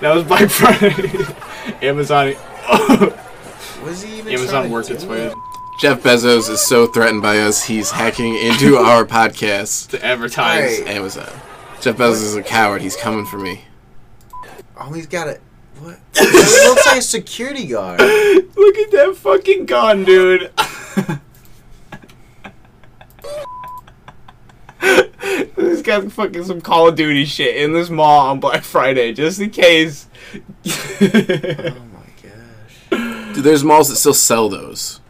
That 0.00 0.14
was 0.14 0.24
Black 0.24 0.50
Friday. 0.50 1.10
Amazon. 1.80 2.34
Was 3.82 4.02
he 4.02 4.18
even 4.18 4.32
Amazon 4.32 4.48
trying 4.48 4.70
worked 4.70 4.90
its 4.90 5.04
way 5.04 5.26
it? 5.26 5.34
Jeff 5.82 6.00
Bezos 6.04 6.48
is 6.48 6.60
so 6.60 6.86
threatened 6.86 7.22
by 7.22 7.40
us, 7.40 7.64
he's 7.64 7.90
hacking 7.90 8.36
into 8.36 8.76
our 8.76 9.04
podcast. 9.04 9.88
to 9.88 10.04
advertise. 10.04 10.78
Alright. 10.78 10.94
Amazon. 10.94 11.28
Jeff 11.80 11.96
Bezos 11.96 12.22
is 12.22 12.36
a 12.36 12.42
coward. 12.44 12.82
He's 12.82 12.94
coming 12.94 13.26
for 13.26 13.36
me. 13.36 13.64
Oh, 14.78 14.92
he's 14.92 15.08
got 15.08 15.26
it. 15.26 15.40
What? 15.80 15.98
It 16.14 16.68
looks 16.68 16.86
like 16.86 16.98
a 16.98 17.02
security 17.02 17.66
guard. 17.66 17.98
Look 18.00 18.76
at 18.76 18.92
that 18.92 19.16
fucking 19.16 19.66
gun, 19.66 20.04
dude. 20.04 20.52
This 25.56 25.82
got 25.82 26.12
fucking 26.12 26.44
some 26.44 26.60
Call 26.60 26.90
of 26.90 26.94
Duty 26.94 27.24
shit 27.24 27.56
in 27.56 27.72
this 27.72 27.90
mall 27.90 28.28
on 28.30 28.38
Black 28.38 28.62
Friday, 28.62 29.12
just 29.12 29.40
in 29.40 29.50
case. 29.50 30.06
Oh 30.64 31.74
my 31.92 32.06
gosh. 32.22 33.34
Dude, 33.34 33.42
there's 33.42 33.64
malls 33.64 33.88
that 33.88 33.96
still 33.96 34.14
sell 34.14 34.48
those. 34.48 35.00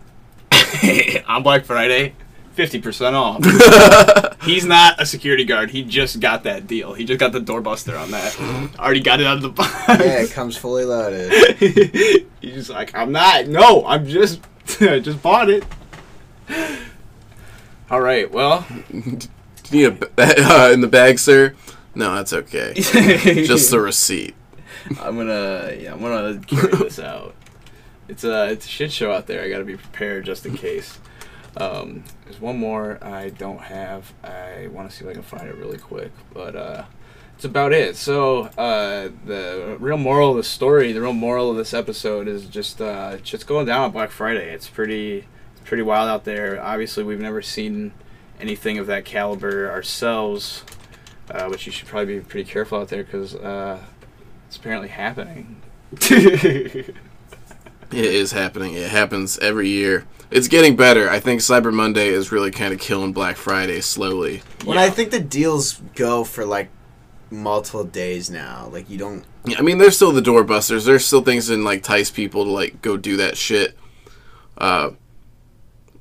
on 1.29 1.43
Black 1.43 1.65
Friday, 1.65 2.15
50% 2.57 3.13
off. 3.15 4.37
He's 4.43 4.65
not 4.65 5.01
a 5.01 5.07
security 5.07 5.45
guard. 5.45 5.71
He 5.71 5.83
just 5.83 6.21
got 6.21 6.43
that 6.45 6.67
deal. 6.67 6.95
He 6.95 7.05
just 7.05 7.21
got 7.21 7.33
the 7.33 7.41
doorbuster 7.41 8.01
on 8.01 8.11
that. 8.11 8.39
Already 8.79 9.01
got 9.01 9.21
it 9.21 9.27
out 9.27 9.37
of 9.37 9.43
the 9.43 9.49
box. 9.49 9.73
Yeah, 9.89 10.23
it 10.23 10.31
comes 10.33 10.57
fully 10.57 10.85
loaded. 10.85 11.33
He's 12.41 12.55
just 12.55 12.71
like, 12.71 12.95
I'm 12.95 13.13
not. 13.13 13.47
No, 13.47 13.85
I'm 13.87 14.07
just. 14.07 14.41
I 14.81 14.99
just 14.99 15.23
bought 15.23 15.49
it. 15.49 15.65
All 17.91 18.01
right. 18.01 18.31
Well, 18.31 18.67
Do 18.91 19.29
you 19.71 19.91
need 19.91 20.09
a 20.19 20.23
uh, 20.23 20.71
in 20.73 20.81
the 20.81 20.89
bag, 20.89 21.19
sir? 21.19 21.55
No, 21.95 22.15
that's 22.15 22.33
okay. 22.33 22.73
Just 22.75 23.71
the 23.71 23.81
receipt. 23.81 24.35
I'm 25.01 25.17
gonna. 25.17 25.75
Yeah, 25.79 25.93
I'm 25.93 26.01
gonna 26.01 26.41
carry 26.41 26.73
this 26.77 26.99
out. 26.99 27.35
It's 28.13 28.25
a 28.25 28.51
it's 28.51 28.67
a 28.67 28.69
shit 28.69 28.93
show 28.93 29.11
out 29.11 29.27
there. 29.27 29.43
I 29.43 29.49
gotta 29.49 29.65
be 29.65 29.79
prepared 29.79 30.27
just 30.27 30.45
in 30.45 30.55
case. 30.55 30.99
Um, 31.57 32.05
there's 32.25 32.39
one 32.39 32.59
more 32.59 32.99
I 33.03 33.31
don't 33.31 33.63
have. 33.63 34.13
I 34.23 34.69
want 34.71 34.91
to 34.91 34.95
see 34.95 35.03
if 35.03 35.11
I 35.11 35.15
can 35.15 35.23
find 35.23 35.49
it 35.49 35.55
really 35.55 35.79
quick, 35.79 36.13
but 36.35 36.55
uh, 36.55 36.85
it's 37.37 37.47
about 37.47 37.73
it. 37.73 37.97
So 37.97 38.51
uh, 38.59 39.09
the 39.25 39.79
real 39.81 39.97
moral 39.97 40.33
of 40.33 40.37
the 40.37 40.43
story, 40.43 40.93
the 40.93 41.01
real 41.01 41.15
moral 41.15 41.51
of 41.51 41.57
this 41.57 41.73
episode 41.73 42.29
is 42.29 42.45
just 42.45 42.83
uh, 42.83 43.17
shit's 43.25 43.45
going 43.45 43.65
down 43.65 43.81
on 43.81 43.93
Black 43.93 44.11
Friday. 44.11 44.53
It's 44.53 44.69
pretty 44.69 45.25
it's 45.53 45.63
pretty 45.65 45.83
wild 45.83 46.11
out 46.11 46.25
there. 46.25 46.63
Obviously, 46.63 47.05
we've 47.05 47.19
never 47.19 47.41
seen 47.41 47.95
anything 48.39 48.77
of 48.77 48.87
that 48.89 49.07
caliber 49.07 49.71
ourselves, 49.71 50.65
uh, 51.31 51.49
but 51.49 51.65
you 51.65 51.73
should 51.73 51.89
probably 51.89 52.19
be 52.19 52.21
pretty 52.21 52.51
careful 52.51 52.79
out 52.79 52.89
there 52.89 53.05
because 53.05 53.35
uh, 53.37 53.83
it's 54.49 54.59
apparently 54.59 54.89
happening. 54.89 55.63
It 57.93 58.05
is 58.05 58.33
happening. 58.33 58.75
It 58.75 58.91
happens 58.91 59.39
every 59.39 59.69
year. 59.69 60.07
It's 60.31 60.49
getting 60.49 60.77
better. 60.77 61.11
I 61.11 61.21
think 61.21 61.41
Cyber 61.41 61.73
Monday 61.73 62.09
is 62.09 62.33
really 62.33 62.51
kind 62.51 62.73
of 62.73 62.81
killing 62.81 63.13
Black 63.13 63.37
Friday 63.37 63.81
slowly. 63.83 64.43
When 64.65 64.79
I 64.79 64.89
think 64.89 65.11
the 65.11 65.21
deals 65.21 65.75
go 65.95 66.25
for 66.25 66.47
like 66.47 66.71
multiple 67.31 67.85
days 67.85 68.31
now, 68.31 68.69
like 68.73 68.89
you 68.89 68.99
don't. 68.99 69.25
Yeah, 69.45 69.59
I 69.59 69.63
mean, 69.63 69.79
there's 69.79 69.97
still 69.97 70.13
the 70.13 70.23
doorbusters. 70.23 70.87
There's 70.87 71.05
still 71.05 71.23
things 71.23 71.49
that 71.49 71.59
like 71.59 71.79
entice 71.79 72.11
people 72.11 72.45
to 72.45 72.51
like 72.51 72.81
go 72.81 72.97
do 72.97 73.19
that 73.19 73.37
shit. 73.37 73.77
Uh, 74.57 74.93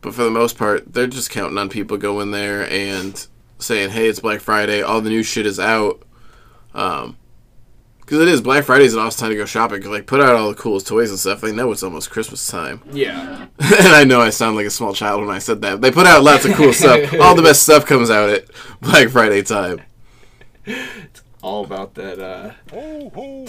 but 0.02 0.14
for 0.14 0.24
the 0.24 0.32
most 0.32 0.58
part, 0.58 0.94
they're 0.94 1.08
just 1.08 1.30
counting 1.30 1.58
on 1.58 1.70
people 1.70 1.98
going 1.98 2.32
there 2.32 2.70
and 2.70 3.28
saying, 3.60 3.90
"Hey, 3.90 4.08
it's 4.08 4.20
Black 4.20 4.40
Friday. 4.40 4.82
All 4.82 5.02
the 5.02 5.10
new 5.10 5.24
shit 5.24 5.46
is 5.46 5.60
out." 5.60 6.04
Um, 6.74 7.18
because 8.12 8.24
it 8.24 8.28
is 8.28 8.42
Black 8.42 8.66
Friday 8.66 8.84
is 8.84 8.94
an 8.94 9.00
awesome 9.00 9.22
time 9.22 9.30
to 9.30 9.38
go 9.38 9.46
shopping. 9.46 9.78
Because 9.78 9.92
like, 9.92 10.06
put 10.06 10.20
out 10.20 10.36
all 10.36 10.50
the 10.50 10.56
coolest 10.56 10.86
toys 10.86 11.12
and 11.12 11.18
stuff. 11.18 11.40
They 11.40 11.54
know 11.54 11.72
it's 11.72 11.82
almost 11.82 12.10
Christmas 12.10 12.46
time. 12.46 12.82
yeah. 12.92 13.48
and 13.58 13.88
I 13.88 14.04
know 14.04 14.20
I 14.20 14.32
sound 14.32 14.58
like 14.58 14.66
a 14.66 14.70
small 14.70 14.94
child 14.94 15.22
when 15.22 15.34
I 15.34 15.40
said 15.40 15.62
that. 15.62 15.80
They 15.80 15.92
put 15.92 16.06
out 16.06 16.22
lots 16.22 16.44
of 16.44 16.54
cool 16.56 16.74
stuff. 16.74 17.14
All 17.22 17.36
the 17.36 17.42
best 17.42 17.64
stuff 17.64 17.86
comes 17.86 18.10
out 18.10 18.30
at 18.30 18.48
Black 18.82 19.08
Friday 19.08 19.44
time. 19.44 19.80
It's 20.66 21.24
all 21.42 21.64
about 21.64 21.96
that, 21.96 22.20
uh, 22.20 22.52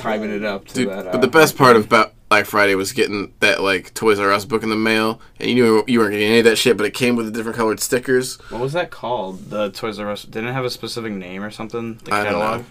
timing 0.00 0.30
it 0.30 0.44
up 0.44 0.66
to 0.68 0.74
Dude, 0.74 0.88
that. 0.88 1.08
Uh, 1.08 1.12
but 1.12 1.20
the 1.20 1.26
best 1.26 1.58
part 1.58 1.76
about 1.76 2.14
Black 2.30 2.46
Friday 2.46 2.74
was 2.74 2.92
getting 2.92 3.34
that 3.40 3.60
like 3.60 3.92
Toys 3.92 4.18
R 4.18 4.32
Us 4.32 4.46
book 4.46 4.62
in 4.62 4.70
the 4.70 4.76
mail, 4.76 5.20
and 5.38 5.50
you 5.50 5.56
knew 5.56 5.84
you 5.86 5.98
weren't 5.98 6.12
getting 6.12 6.28
any 6.28 6.38
of 6.38 6.44
that 6.46 6.56
shit, 6.56 6.78
but 6.78 6.86
it 6.86 6.94
came 6.94 7.16
with 7.16 7.26
the 7.26 7.32
different 7.32 7.58
colored 7.58 7.80
stickers. 7.80 8.36
What 8.50 8.62
was 8.62 8.72
that 8.72 8.90
called? 8.90 9.50
The 9.50 9.70
Toys 9.72 9.98
R 9.98 10.10
Us 10.10 10.22
didn't 10.22 10.48
it 10.48 10.52
have 10.54 10.64
a 10.64 10.70
specific 10.70 11.12
name 11.12 11.42
or 11.42 11.50
something. 11.50 12.00
The 12.04 12.14
I 12.14 12.24
don't 12.24 12.32
catalog. 12.32 12.60
know. 12.60 12.66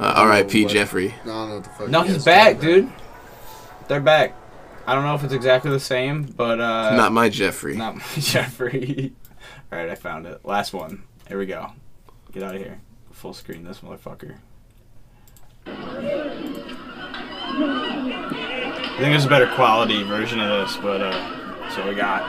Uh, 0.00 0.14
R.I.P. 0.16 0.64
what- 0.64 0.72
Jeffrey. 0.72 1.14
I 1.22 1.26
don't 1.26 1.48
know 1.50 1.54
what 1.56 1.64
the 1.64 1.70
fuck. 1.70 1.88
No, 1.88 2.02
he's 2.02 2.24
back, 2.24 2.52
about. 2.52 2.62
dude. 2.62 2.90
They're 3.88 4.00
back. 4.00 4.34
I 4.86 4.94
don't 4.94 5.04
know 5.04 5.14
if 5.14 5.22
it's 5.24 5.32
exactly 5.34 5.70
the 5.70 5.78
same, 5.80 6.22
but 6.24 6.58
uh, 6.60 6.96
Not 6.96 7.12
my 7.12 7.28
Jeffrey. 7.28 7.76
not 7.76 7.96
my 7.96 8.02
Jeffrey. 8.18 9.12
All 9.70 9.78
right, 9.78 9.90
I 9.90 9.94
found 9.94 10.26
it. 10.26 10.40
Last 10.44 10.72
one. 10.72 11.04
Here 11.28 11.38
we 11.38 11.46
go. 11.46 11.70
Get 12.32 12.42
out 12.42 12.54
of 12.56 12.60
here. 12.62 12.80
Full 13.12 13.34
screen 13.34 13.62
this 13.64 13.80
motherfucker. 13.80 14.36
I 17.52 18.96
think 18.98 19.10
there's 19.12 19.24
a 19.26 19.28
better 19.28 19.48
quality 19.54 20.02
version 20.04 20.40
of 20.40 20.48
this, 20.66 20.76
but 20.78 21.00
uh, 21.02 21.10
that's 21.60 21.76
what 21.76 21.88
we 21.88 21.94
got. 21.94 22.22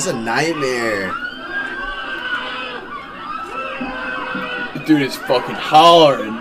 That's 0.00 0.14
a 0.14 0.18
nightmare. 0.18 1.12
The 4.72 4.82
Dude, 4.86 5.02
it's 5.02 5.16
fucking 5.16 5.56
hollering. 5.56 6.34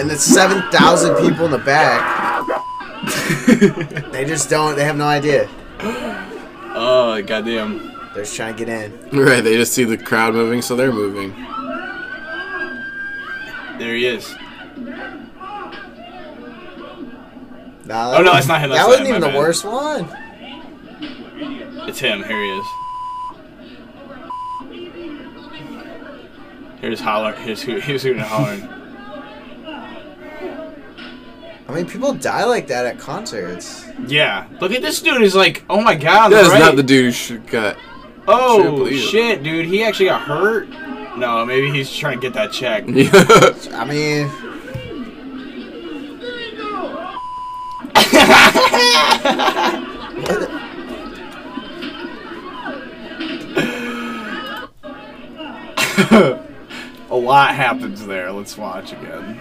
And 0.00 0.10
it's 0.10 0.24
7,000 0.24 1.16
people 1.16 1.44
in 1.44 1.50
the 1.50 1.58
back. 1.58 2.48
they 4.10 4.24
just 4.24 4.48
don't, 4.48 4.76
they 4.76 4.84
have 4.84 4.96
no 4.96 5.04
idea. 5.04 5.46
Oh, 5.78 7.22
goddamn. 7.26 7.92
They're 8.14 8.24
just 8.24 8.34
trying 8.34 8.56
to 8.56 8.64
get 8.64 8.70
in. 8.70 9.10
Right, 9.10 9.42
they 9.42 9.56
just 9.56 9.74
see 9.74 9.84
the 9.84 9.98
crowd 9.98 10.32
moving, 10.32 10.62
so 10.62 10.74
they're 10.74 10.90
moving. 10.90 11.34
There 13.78 13.94
he 13.94 14.06
is. 14.06 14.34
Nah, 17.94 18.16
Oh, 18.16 18.22
no, 18.22 18.34
it's 18.36 18.48
not 18.48 18.60
him, 18.60 18.70
That 18.70 18.88
wasn't 18.88 19.08
even 19.08 19.20
the 19.20 19.28
bad. 19.28 19.36
worst 19.38 19.64
one. 19.64 20.08
It's 21.88 22.00
him. 22.00 22.24
Here 22.24 22.42
he 22.42 22.50
is. 22.58 22.66
Here's 26.80 27.00
holler. 27.00 27.32
Here's 27.34 27.62
who. 27.62 27.78
Here's 27.78 28.02
hooting 28.02 28.18
and 28.20 28.28
hollering. 28.28 28.68
I 31.66 31.72
mean, 31.72 31.86
people 31.86 32.12
die 32.12 32.44
like 32.44 32.66
that 32.66 32.84
at 32.84 32.98
concerts. 32.98 33.86
Yeah. 34.06 34.46
Look 34.60 34.72
at 34.72 34.82
this 34.82 35.00
dude. 35.00 35.22
He's 35.22 35.36
like, 35.36 35.64
oh 35.70 35.80
my 35.80 35.94
god. 35.94 36.26
on 36.26 36.30
That 36.32 36.40
the 36.40 36.46
is 36.46 36.52
right. 36.52 36.58
not 36.58 36.76
the 36.76 36.82
dude 36.82 37.04
who 37.06 37.10
should 37.12 37.46
got. 37.46 37.76
Oh 38.26 38.76
believe 38.76 38.94
it. 38.94 39.08
shit, 39.08 39.42
dude. 39.44 39.66
He 39.66 39.84
actually 39.84 40.06
got 40.06 40.22
hurt. 40.22 40.68
No, 41.16 41.44
maybe 41.46 41.70
he's 41.70 41.94
trying 41.94 42.18
to 42.18 42.22
get 42.22 42.34
that 42.34 42.50
check. 42.52 42.84
I 43.72 43.84
mean, 43.84 44.28
a 49.24 49.30
lot 57.10 57.54
happens 57.54 58.06
there. 58.06 58.30
Let's 58.32 58.58
watch 58.58 58.92
again. 58.92 59.40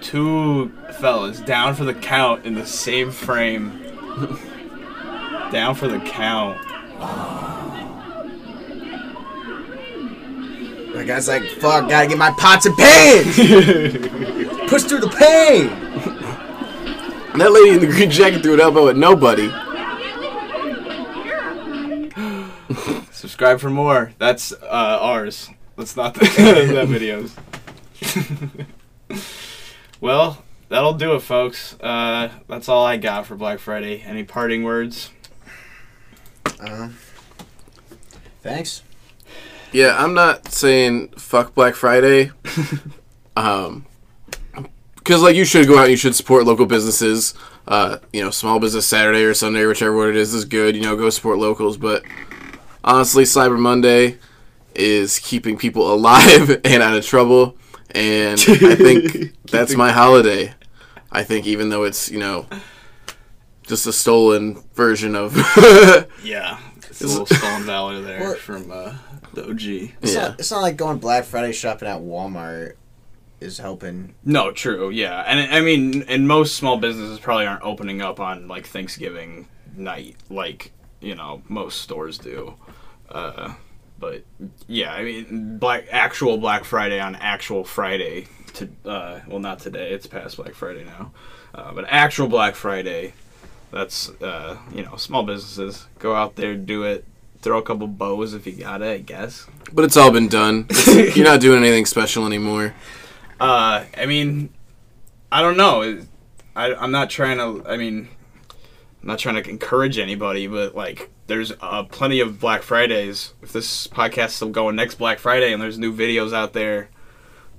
Two 0.00 0.72
fellas 0.98 1.40
down 1.40 1.74
for 1.74 1.84
the 1.84 1.92
count 1.92 2.46
in 2.46 2.54
the 2.54 2.64
same 2.64 3.10
frame. 3.10 3.82
down 5.52 5.74
for 5.74 5.88
the 5.88 6.00
count. 6.00 6.58
The 10.94 11.04
guy's 11.04 11.28
like, 11.28 11.44
fuck, 11.44 11.90
gotta 11.90 12.08
get 12.08 12.16
my 12.16 12.30
pots 12.30 12.64
and 12.64 12.74
pans! 12.74 13.36
Push 14.70 14.84
through 14.84 15.00
the 15.00 15.14
pain! 15.14 15.85
And 17.36 17.42
that 17.42 17.52
lady 17.52 17.74
in 17.74 17.80
the 17.80 17.86
green 17.86 18.10
jacket 18.10 18.42
threw 18.42 18.54
an 18.54 18.62
elbow 18.62 18.88
at 18.88 18.96
nobody. 18.96 19.50
Subscribe 23.12 23.60
for 23.60 23.68
more. 23.68 24.14
That's 24.16 24.52
uh, 24.52 24.98
ours. 25.02 25.50
That's 25.76 25.94
not 25.98 26.14
the, 26.14 26.20
that 26.70 26.88
videos. 26.88 27.36
well, 30.00 30.42
that'll 30.70 30.94
do 30.94 31.14
it, 31.14 31.20
folks. 31.20 31.78
Uh, 31.78 32.30
that's 32.48 32.70
all 32.70 32.86
I 32.86 32.96
got 32.96 33.26
for 33.26 33.34
Black 33.36 33.58
Friday. 33.58 34.00
Any 34.00 34.24
parting 34.24 34.62
words? 34.62 35.10
Uh, 36.58 36.88
thanks. 38.40 38.82
Yeah, 39.72 39.94
I'm 40.02 40.14
not 40.14 40.50
saying 40.52 41.08
fuck 41.18 41.54
Black 41.54 41.74
Friday. 41.74 42.30
um, 43.36 43.84
because 45.06 45.22
like 45.22 45.36
you 45.36 45.44
should 45.44 45.68
go 45.68 45.78
out 45.78 45.82
and 45.82 45.92
you 45.92 45.96
should 45.96 46.16
support 46.16 46.44
local 46.46 46.66
businesses. 46.66 47.32
Uh, 47.68 47.98
you 48.12 48.20
know, 48.24 48.30
small 48.30 48.58
business 48.58 48.86
Saturday 48.88 49.22
or 49.22 49.34
Sunday, 49.34 49.64
whichever 49.64 49.96
one 49.96 50.08
it 50.08 50.16
is, 50.16 50.34
is 50.34 50.44
good. 50.44 50.74
You 50.74 50.82
know, 50.82 50.96
go 50.96 51.10
support 51.10 51.38
locals. 51.38 51.76
But 51.76 52.02
honestly, 52.82 53.22
Cyber 53.22 53.56
Monday 53.58 54.18
is 54.74 55.20
keeping 55.20 55.56
people 55.56 55.92
alive 55.94 56.60
and 56.64 56.82
out 56.82 56.96
of 56.96 57.06
trouble, 57.06 57.56
and 57.94 58.40
I 58.40 58.74
think 58.74 59.32
that's 59.50 59.76
my 59.76 59.92
holiday. 59.92 60.52
I 61.12 61.22
think 61.22 61.46
even 61.46 61.68
though 61.68 61.84
it's 61.84 62.10
you 62.10 62.18
know 62.18 62.46
just 63.62 63.86
a 63.86 63.92
stolen 63.92 64.60
version 64.74 65.14
of 65.14 65.36
Yeah, 66.24 66.58
it's 66.78 67.00
a 67.02 67.06
little 67.06 67.26
stolen 67.26 67.62
valor 67.62 68.00
there 68.00 68.20
Well- 68.20 68.34
from 68.34 68.72
uh, 68.72 68.94
the 69.34 69.44
OG. 69.48 69.60
It's, 70.02 70.14
Yeah. 70.14 70.20
not, 70.28 70.40
it's 70.40 70.50
not 70.50 70.62
like 70.62 70.76
going 70.76 70.98
Black 70.98 71.24
Friday 71.24 71.52
shopping 71.52 71.86
at 71.88 72.00
Walmart 72.00 72.72
is 73.46 73.58
helping. 73.58 74.14
No, 74.24 74.50
true. 74.50 74.90
Yeah, 74.90 75.20
and 75.20 75.54
I 75.54 75.60
mean, 75.60 76.02
and 76.02 76.28
most 76.28 76.56
small 76.56 76.76
businesses 76.76 77.18
probably 77.18 77.46
aren't 77.46 77.62
opening 77.62 78.02
up 78.02 78.20
on 78.20 78.48
like 78.48 78.66
Thanksgiving 78.66 79.48
night, 79.76 80.16
like 80.28 80.72
you 81.00 81.14
know 81.14 81.42
most 81.48 81.80
stores 81.80 82.18
do. 82.18 82.54
Uh, 83.08 83.54
but 83.98 84.24
yeah, 84.66 84.92
I 84.92 85.02
mean, 85.04 85.58
black 85.58 85.86
actual 85.90 86.38
Black 86.38 86.64
Friday 86.64 87.00
on 87.00 87.14
actual 87.16 87.64
Friday. 87.64 88.28
To 88.54 88.68
uh, 88.84 89.20
well, 89.26 89.38
not 89.38 89.58
today. 89.58 89.90
It's 89.90 90.06
past 90.06 90.36
Black 90.36 90.54
Friday 90.54 90.84
now. 90.84 91.12
Uh, 91.54 91.72
but 91.72 91.86
actual 91.88 92.28
Black 92.28 92.54
Friday, 92.54 93.14
that's 93.70 94.10
uh, 94.20 94.58
you 94.74 94.82
know 94.82 94.96
small 94.96 95.22
businesses 95.22 95.86
go 95.98 96.14
out 96.14 96.36
there, 96.36 96.54
do 96.54 96.82
it. 96.82 97.04
Throw 97.42 97.58
a 97.58 97.62
couple 97.62 97.86
bows 97.86 98.34
if 98.34 98.46
you 98.46 98.52
got 98.54 98.82
it, 98.82 98.86
I 98.88 98.98
guess. 98.98 99.46
But 99.72 99.84
it's 99.84 99.96
all 99.96 100.10
been 100.10 100.28
done. 100.28 100.66
You're 100.86 101.24
not 101.24 101.40
doing 101.40 101.62
anything 101.62 101.86
special 101.86 102.26
anymore. 102.26 102.74
Uh, 103.38 103.84
I 103.96 104.06
mean, 104.06 104.50
I 105.30 105.42
don't 105.42 105.56
know. 105.56 106.02
I, 106.54 106.74
I'm 106.74 106.90
not 106.90 107.10
trying 107.10 107.38
to. 107.38 107.68
I 107.68 107.76
mean, 107.76 108.08
I'm 108.50 109.08
not 109.08 109.18
trying 109.18 109.42
to 109.42 109.48
encourage 109.48 109.98
anybody, 109.98 110.46
but 110.46 110.74
like, 110.74 111.10
there's 111.26 111.52
uh, 111.60 111.84
plenty 111.84 112.20
of 112.20 112.40
Black 112.40 112.62
Fridays. 112.62 113.34
If 113.42 113.52
this 113.52 113.86
podcast's 113.86 114.36
still 114.36 114.48
going 114.50 114.76
next 114.76 114.96
Black 114.96 115.18
Friday, 115.18 115.52
and 115.52 115.60
there's 115.60 115.78
new 115.78 115.94
videos 115.94 116.32
out 116.32 116.52
there 116.52 116.88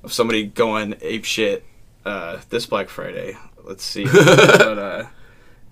of 0.03 0.11
somebody 0.13 0.45
going 0.45 0.95
ape 1.01 1.25
shit 1.25 1.63
uh, 2.05 2.39
this 2.49 2.65
Black 2.65 2.89
Friday, 2.89 3.37
let's 3.63 3.83
see. 3.83 4.05
but 4.11 4.79
uh, 4.79 5.05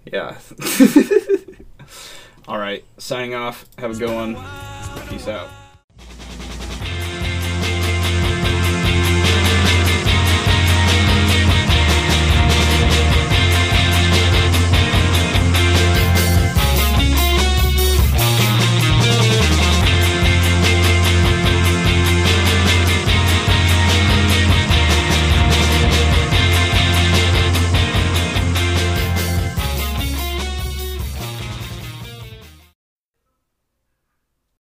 yeah. 0.05 0.37
All 2.47 2.59
right, 2.59 2.83
signing 2.99 3.33
off. 3.33 3.65
Have 3.79 3.91
a 3.91 3.95
good 3.95 4.13
one. 4.13 4.35
Peace 5.09 5.27
out. 5.27 5.64